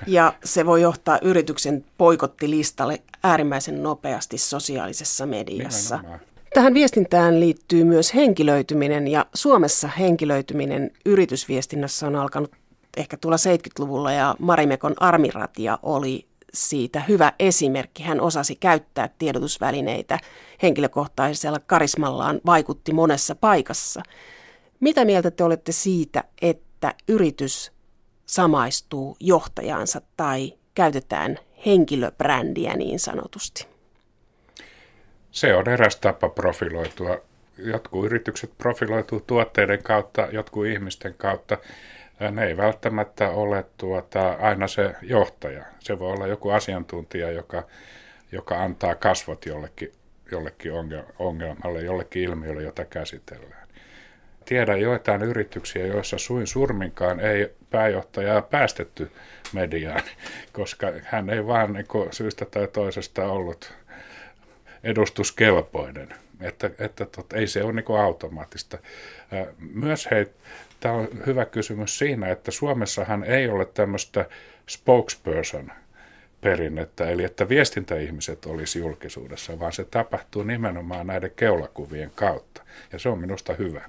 [0.07, 5.97] Ja se voi johtaa yrityksen poikottilistalle äärimmäisen nopeasti sosiaalisessa mediassa.
[5.97, 6.36] Nimenomaan.
[6.57, 12.53] Tähän viestintään liittyy myös henkilöityminen ja Suomessa henkilöityminen yritysviestinnässä on alkanut
[12.97, 18.03] ehkä tuolla 70-luvulla ja Marimekon armiratia oli siitä hyvä esimerkki.
[18.03, 20.19] Hän osasi käyttää tiedotusvälineitä
[20.63, 24.03] henkilökohtaisella karismallaan, vaikutti monessa paikassa.
[24.81, 27.73] Mitä mieltä te olette siitä, että yritys
[28.27, 33.76] samaistuu johtajansa tai käytetään henkilöbrändiä niin sanotusti?
[35.37, 37.21] Se on eräs tapa profiloitua.
[37.59, 41.59] Jotkut yritykset profiloituu tuotteiden kautta, jotkut ihmisten kautta.
[42.31, 45.65] Ne ei välttämättä ole tuota, aina se johtaja.
[45.81, 47.63] Se voi olla joku asiantuntija, joka,
[48.33, 49.93] joka antaa kasvot jollekin,
[50.33, 50.73] jollekin
[51.19, 53.69] ongelmalle, jollekin ilmiölle, jota käsitellään.
[54.45, 59.11] Tiedän joitain yrityksiä, joissa suin surminkaan ei pääjohtajaa päästetty
[59.53, 60.03] mediaan,
[60.53, 63.73] koska hän ei vaan niin syystä tai toisesta ollut
[64.87, 66.09] edustuskelpoinen.
[66.41, 68.79] Että, että tot, ei se ole niin automaattista.
[69.59, 70.27] Myös hei,
[70.81, 74.27] tämä on hyvä kysymys siinä, että Suomessahan ei ole tämmöistä
[74.69, 75.73] spokesperson
[76.41, 82.63] perinnettä, eli että viestintäihmiset olisi julkisuudessa, vaan se tapahtuu nimenomaan näiden keulakuvien kautta.
[82.93, 83.85] Ja se on minusta hyvä.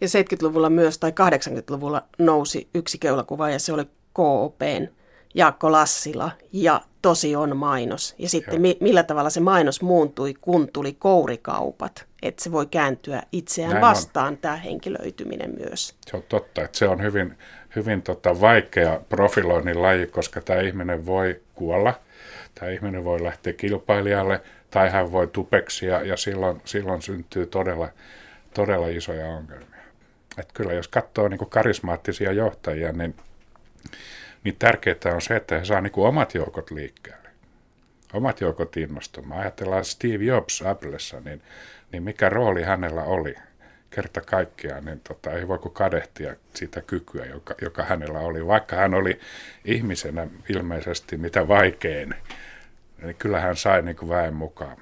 [0.00, 4.88] Ja 70-luvulla myös tai 80-luvulla nousi yksi keulakuva ja se oli KOPn
[5.36, 8.14] Jaakko Lassila ja tosi on mainos.
[8.18, 12.06] Ja sitten mi- millä tavalla se mainos muuntui, kun tuli kourikaupat.
[12.22, 14.38] Että se voi kääntyä itseään Näin vastaan, on.
[14.38, 15.94] tämä henkilöityminen myös.
[16.06, 17.38] Se on totta, että se on hyvin,
[17.76, 22.00] hyvin tota vaikea profiloinnin laji, koska tämä ihminen voi kuolla,
[22.54, 27.88] tämä ihminen voi lähteä kilpailijalle, tai hän voi tupeksia, ja silloin, silloin syntyy todella,
[28.54, 29.82] todella isoja ongelmia.
[30.38, 33.14] Et kyllä jos katsoo niin karismaattisia johtajia, niin
[34.44, 37.28] niin tärkeää on se, että he saa niin kuin omat joukot liikkeelle.
[38.12, 39.40] Omat joukot innostumaan.
[39.40, 41.42] Ajatellaan Steve Jobs Applessa, niin,
[41.92, 43.34] niin mikä rooli hänellä oli
[43.90, 48.46] kerta kaikkiaan, niin tota, ei voi kuin kadehtia sitä kykyä, joka, joka hänellä oli.
[48.46, 49.20] Vaikka hän oli
[49.64, 52.14] ihmisenä ilmeisesti mitä vaikein,
[53.02, 54.76] niin kyllä hän sai niin kuin väen mukaan.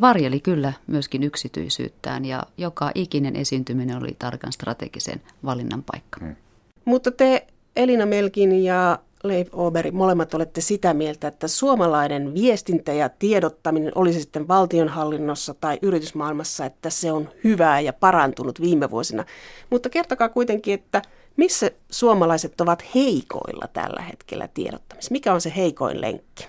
[0.00, 6.20] Varjeli kyllä myöskin yksityisyyttään ja joka ikinen esiintyminen oli tarkan strategisen valinnan paikka.
[6.20, 6.36] Hmm.
[6.84, 7.46] Mutta te
[7.76, 14.20] Elina Melkin ja Leif Oberi, molemmat olette sitä mieltä, että suomalainen viestintä ja tiedottaminen, olisi
[14.20, 19.24] sitten valtionhallinnossa tai yritysmaailmassa, että se on hyvää ja parantunut viime vuosina.
[19.70, 21.02] Mutta kertokaa kuitenkin, että
[21.36, 25.12] missä suomalaiset ovat heikoilla tällä hetkellä tiedottamisessa?
[25.12, 26.46] Mikä on se heikoin lenkki?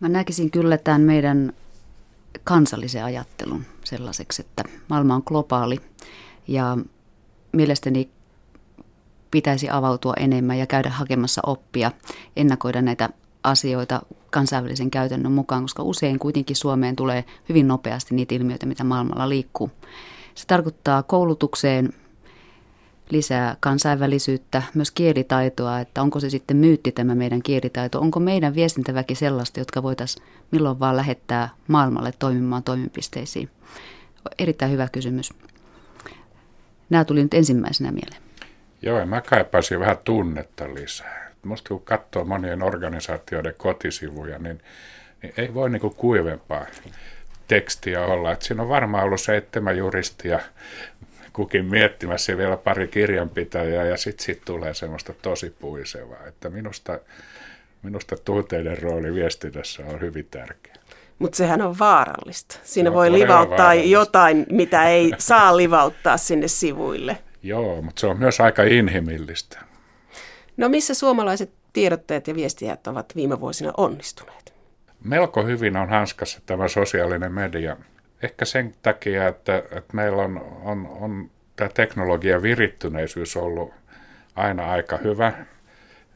[0.00, 1.52] Mä näkisin kyllä tämän meidän
[2.44, 5.80] kansallisen ajattelun sellaiseksi, että maailma on globaali
[6.48, 6.76] ja
[7.52, 8.10] mielestäni
[9.30, 11.92] pitäisi avautua enemmän ja käydä hakemassa oppia,
[12.36, 13.08] ennakoida näitä
[13.42, 19.28] asioita kansainvälisen käytännön mukaan, koska usein kuitenkin Suomeen tulee hyvin nopeasti niitä ilmiöitä, mitä maailmalla
[19.28, 19.70] liikkuu.
[20.34, 21.92] Se tarkoittaa koulutukseen
[23.10, 29.14] lisää kansainvälisyyttä, myös kielitaitoa, että onko se sitten myytti tämä meidän kielitaito, onko meidän viestintäväki
[29.14, 33.50] sellaista, jotka voitaisiin milloin vaan lähettää maailmalle toimimaan toimipisteisiin.
[34.38, 35.32] Erittäin hyvä kysymys.
[36.90, 38.25] Nämä tuli nyt ensimmäisenä mieleen.
[38.82, 41.32] Joo, ja mä kaipaisin vähän tunnetta lisää.
[41.42, 44.60] Musta kun katsoo monien organisaatioiden kotisivuja, niin,
[45.22, 46.66] niin ei voi niinku kuivempaa
[47.48, 48.32] tekstiä olla.
[48.32, 50.40] Et siinä on varmaan ollut seitsemän juristia
[51.32, 56.26] kukin miettimässä vielä pari kirjanpitäjää ja sitten sit tulee semmoista tosi puisevaa.
[56.26, 56.98] Että minusta,
[57.82, 60.74] minusta tunteiden rooli viestinnässä on hyvin tärkeä.
[61.18, 62.58] Mutta sehän on vaarallista.
[62.62, 67.18] Siinä no, voi livauttaa jotain, mitä ei saa livauttaa sinne sivuille.
[67.42, 69.58] Joo, mutta se on myös aika inhimillistä.
[70.56, 74.54] No missä suomalaiset tiedottajat ja viestijät ovat viime vuosina onnistuneet?
[75.04, 77.76] Melko hyvin on hanskassa tämä sosiaalinen media.
[78.22, 83.74] Ehkä sen takia, että, että meillä on, on, on tämä teknologian virittyneisyys ollut
[84.36, 85.32] aina aika hyvä.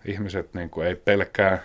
[0.04, 1.62] Ihmiset niin kuin ei pelkää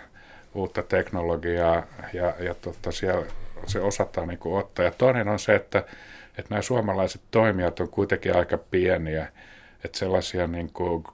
[0.54, 1.82] uutta teknologiaa
[2.12, 3.26] ja, ja totta, siellä
[3.66, 4.84] se osataan niin kuin ottaa.
[4.84, 5.84] Ja toinen on se, että,
[6.38, 9.28] että nämä suomalaiset toimijat on kuitenkin aika pieniä
[9.86, 11.04] että sellaisia niin kuin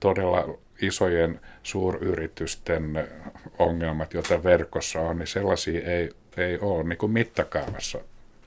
[0.00, 3.08] todella isojen suuryritysten
[3.58, 7.98] ongelmat, joita verkossa on, niin sellaisia ei, ei ole niin kuin mittakaavassa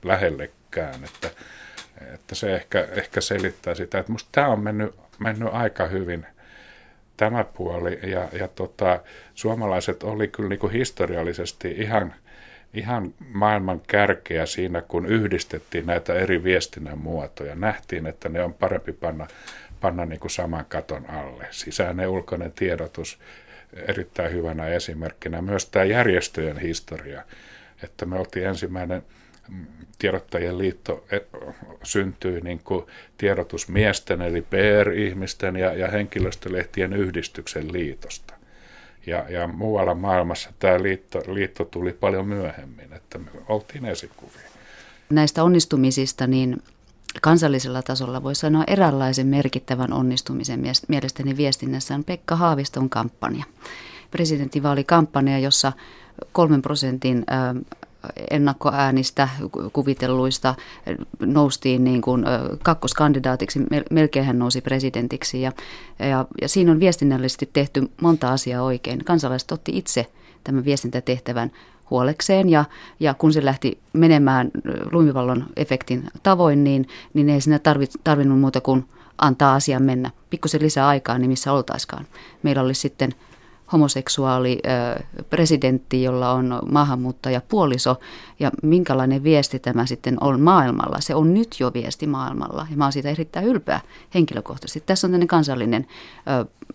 [0.04, 1.04] lähellekään.
[1.04, 1.30] Että,
[2.14, 6.26] että se ehkä, ehkä selittää sitä, että musta tämä on mennyt, mennyt aika hyvin
[7.16, 7.98] tämä puoli.
[8.02, 9.00] Ja, ja tota,
[9.34, 12.14] suomalaiset oli kyllä niin kuin historiallisesti ihan,
[12.74, 17.54] ihan maailman kärkeä siinä, kun yhdistettiin näitä eri viestinnän muotoja.
[17.54, 19.26] Nähtiin, että ne on parempi panna,
[19.80, 21.46] panna niin kuin saman katon alle.
[21.50, 23.18] Sisäinen ulkoinen tiedotus
[23.72, 25.42] erittäin hyvänä esimerkkinä.
[25.42, 27.24] Myös tämä järjestöjen historia,
[27.82, 29.02] että me oltiin ensimmäinen
[29.48, 29.66] mm,
[29.98, 31.18] tiedottajien liitto e,
[31.82, 32.86] syntyi niin kuin
[33.18, 38.39] tiedotusmiesten eli PR-ihmisten ja, ja henkilöstölehtien yhdistyksen liitosta.
[39.06, 44.50] Ja, ja muualla maailmassa tämä liitto, liitto tuli paljon myöhemmin, että me oltiin esikuvia.
[45.10, 46.62] Näistä onnistumisista niin
[47.22, 53.44] kansallisella tasolla voi sanoa eräänlaisen merkittävän onnistumisen mielestäni viestinnässä on Pekka Haaviston kampanja.
[54.10, 55.72] Presidentinvaalikampanja, jossa
[56.32, 57.24] kolmen prosentin
[58.30, 59.28] ennakkoäänistä
[59.72, 60.54] kuvitelluista
[61.20, 62.24] noustiin niin kuin
[62.62, 65.52] kakkoskandidaatiksi, melkein hän nousi presidentiksi ja,
[65.98, 69.04] ja, ja siinä on viestinnällisesti tehty monta asiaa oikein.
[69.04, 70.06] Kansalaiset otti itse
[70.44, 71.50] tämän viestintätehtävän
[71.90, 72.64] huolekseen ja,
[73.00, 74.50] ja kun se lähti menemään
[74.92, 78.84] lumipallon efektin tavoin, niin, niin ei siinä tarvit, tarvinnut muuta kuin
[79.18, 80.10] antaa asian mennä.
[80.30, 82.06] Pikkusen lisää aikaa, niin missä oltaiskaan.
[82.42, 83.14] Meillä oli sitten–
[83.72, 84.60] homoseksuaali
[85.30, 87.96] presidentti, jolla on maahanmuuttaja puoliso
[88.40, 91.00] ja minkälainen viesti tämä sitten on maailmalla.
[91.00, 93.80] Se on nyt jo viesti maailmalla ja mä oon siitä erittäin ylpeä
[94.14, 94.82] henkilökohtaisesti.
[94.86, 95.86] Tässä on tämmöinen kansallinen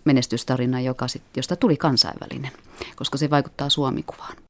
[0.06, 2.52] menestystarina, joka sit, josta tuli kansainvälinen,
[2.96, 4.45] koska se vaikuttaa Suomikuvaan.